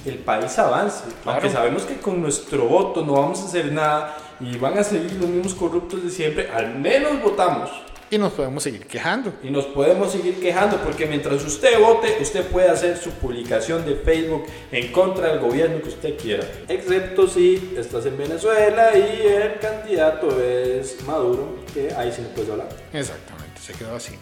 el 0.05 0.15
país 0.19 0.57
avance. 0.57 1.03
Aunque 1.25 1.49
sabemos 1.49 1.83
que 1.83 1.97
con 1.97 2.19
nuestro 2.21 2.65
voto 2.65 3.05
no 3.05 3.13
vamos 3.13 3.41
a 3.41 3.45
hacer 3.45 3.71
nada 3.71 4.17
y 4.39 4.57
van 4.57 4.77
a 4.77 4.83
seguir 4.83 5.13
los 5.13 5.29
mismos 5.29 5.53
corruptos 5.53 6.03
de 6.03 6.09
siempre, 6.09 6.49
al 6.49 6.75
menos 6.79 7.21
votamos. 7.21 7.69
Y 8.11 8.17
nos 8.17 8.33
podemos 8.33 8.61
seguir 8.61 8.85
quejando. 8.87 9.31
Y 9.41 9.49
nos 9.49 9.65
podemos 9.67 10.11
seguir 10.11 10.37
quejando 10.41 10.75
porque 10.83 11.05
mientras 11.05 11.45
usted 11.45 11.79
vote, 11.79 12.17
usted 12.21 12.45
puede 12.47 12.69
hacer 12.69 12.97
su 12.97 13.09
publicación 13.11 13.85
de 13.85 13.95
Facebook 13.95 14.43
en 14.69 14.91
contra 14.91 15.29
del 15.29 15.39
gobierno 15.39 15.81
que 15.81 15.87
usted 15.87 16.17
quiera. 16.17 16.43
Excepto 16.67 17.25
si 17.29 17.73
estás 17.77 18.05
en 18.05 18.17
Venezuela 18.17 18.91
y 18.97 19.25
el 19.25 19.59
candidato 19.59 20.43
es 20.43 21.01
Maduro, 21.07 21.59
que 21.73 21.93
ahí 21.93 22.11
sí 22.11 22.21
no 22.21 22.27
puedes 22.35 22.51
hablar. 22.51 22.67
Exactamente, 22.91 23.61
se 23.61 23.71
quedó 23.75 23.95
así. 23.95 24.15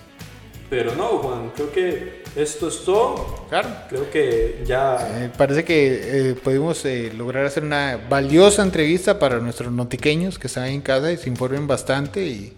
Pero 0.69 0.93
no, 0.93 1.17
Juan, 1.17 1.51
creo 1.55 1.71
que 1.71 2.21
esto 2.35 2.67
es 2.67 2.85
todo. 2.85 3.47
Claro. 3.49 3.69
Creo 3.89 4.11
que 4.11 4.61
ya... 4.67 4.97
Eh, 5.23 5.31
parece 5.35 5.65
que 5.65 6.29
eh, 6.29 6.35
pudimos 6.35 6.85
eh, 6.85 7.11
lograr 7.17 7.43
hacer 7.43 7.63
una 7.63 7.99
valiosa 8.07 8.61
entrevista 8.61 9.17
para 9.17 9.39
nuestros 9.39 9.71
notiqueños 9.71 10.37
que 10.37 10.45
están 10.45 10.65
ahí 10.65 10.75
en 10.75 10.81
casa 10.81 11.11
y 11.11 11.17
se 11.17 11.27
informen 11.27 11.65
bastante 11.65 12.23
y, 12.23 12.53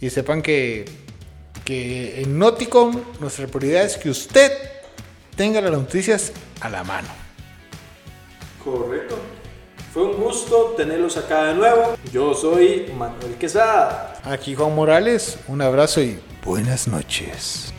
y 0.00 0.10
sepan 0.10 0.42
que, 0.42 0.84
que 1.64 2.22
en 2.22 2.38
Noticom 2.38 3.00
nuestra 3.20 3.46
prioridad 3.46 3.84
es 3.84 3.96
que 3.96 4.10
usted 4.10 4.52
tenga 5.36 5.60
las 5.60 5.72
noticias 5.72 6.32
a 6.60 6.68
la 6.68 6.84
mano. 6.84 7.08
Correcto. 8.64 9.16
Fue 9.92 10.04
un 10.04 10.16
gusto 10.22 10.74
tenerlos 10.76 11.16
acá 11.16 11.44
de 11.44 11.54
nuevo. 11.54 11.96
Yo 12.12 12.34
soy 12.34 12.92
Manuel 12.98 13.34
Quesada. 13.38 14.20
Aquí 14.24 14.54
Juan 14.54 14.74
Morales, 14.74 15.38
un 15.48 15.62
abrazo 15.62 16.02
y 16.02 16.18
buenas 16.44 16.86
noches. 16.86 17.72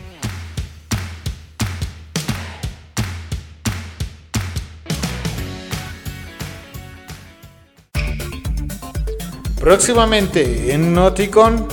Próximamente 9.60 10.72
en 10.72 10.94
Noticon, 10.94 11.68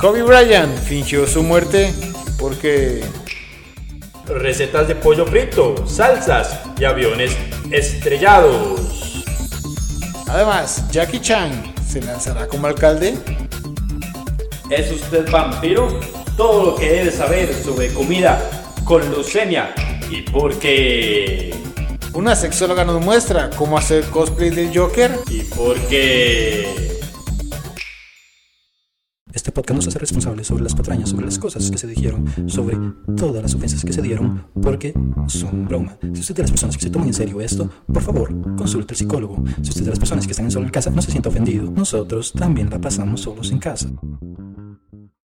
Kobe 0.00 0.22
Bryant 0.22 0.78
fingió 0.78 1.26
su 1.26 1.42
muerte 1.42 1.92
porque 2.38 3.02
Recetas 4.26 4.88
de 4.88 4.94
pollo 4.94 5.26
frito, 5.26 5.86
salsas 5.86 6.58
y 6.78 6.84
aviones 6.84 7.36
estrellados. 7.70 9.24
además 10.26 10.84
Jackie 10.90 11.20
Chan 11.20 11.74
se 11.86 12.00
lanzará 12.00 12.46
como 12.46 12.66
alcalde. 12.66 13.18
¿Es 14.70 14.90
usted 14.90 15.30
vampiro? 15.30 16.00
Todo 16.34 16.70
lo 16.70 16.76
que 16.76 16.90
debe 16.92 17.10
saber 17.10 17.52
sobre 17.52 17.92
comida 17.92 18.40
con 18.84 19.02
leucemia 19.10 19.74
y 20.10 20.22
por 20.22 20.58
qué. 20.58 21.54
Una 22.14 22.34
sexóloga 22.34 22.86
nos 22.86 23.04
muestra 23.04 23.50
cómo 23.50 23.76
hacer 23.76 24.04
cosplay 24.06 24.48
del 24.48 24.74
Joker. 24.74 25.10
Y 25.28 25.42
por 25.42 25.76
qué. 25.88 26.99
Este 29.50 29.62
podcast 29.62 29.76
no 29.76 29.82
se 29.82 29.88
hace 29.88 29.98
responsable 29.98 30.44
sobre 30.44 30.62
las 30.62 30.76
patrañas, 30.76 31.08
sobre 31.08 31.26
las 31.26 31.36
cosas 31.36 31.68
que 31.72 31.76
se 31.76 31.88
dijeron, 31.88 32.24
sobre 32.46 32.78
todas 33.16 33.42
las 33.42 33.52
ofensas 33.52 33.84
que 33.84 33.92
se 33.92 34.00
dieron, 34.00 34.46
porque 34.62 34.94
son 35.26 35.66
broma. 35.66 35.98
Si 36.00 36.20
usted 36.20 36.30
es 36.30 36.36
de 36.36 36.42
las 36.42 36.50
personas 36.52 36.76
que 36.76 36.84
se 36.84 36.90
toman 36.90 37.08
en 37.08 37.14
serio 37.14 37.40
esto, 37.40 37.68
por 37.92 38.00
favor, 38.00 38.28
consulte 38.56 38.92
al 38.92 38.98
psicólogo. 38.98 39.42
Si 39.60 39.70
usted 39.70 39.80
es 39.80 39.86
de 39.86 39.90
las 39.90 39.98
personas 39.98 40.24
que 40.24 40.30
están 40.30 40.44
en 40.44 40.52
solo 40.52 40.66
en 40.66 40.70
casa, 40.70 40.90
no 40.90 41.02
se 41.02 41.10
sienta 41.10 41.30
ofendido. 41.30 41.68
Nosotros 41.68 42.32
también 42.32 42.70
la 42.70 42.80
pasamos 42.80 43.22
solos 43.22 43.50
en 43.50 43.58
casa. 43.58 43.90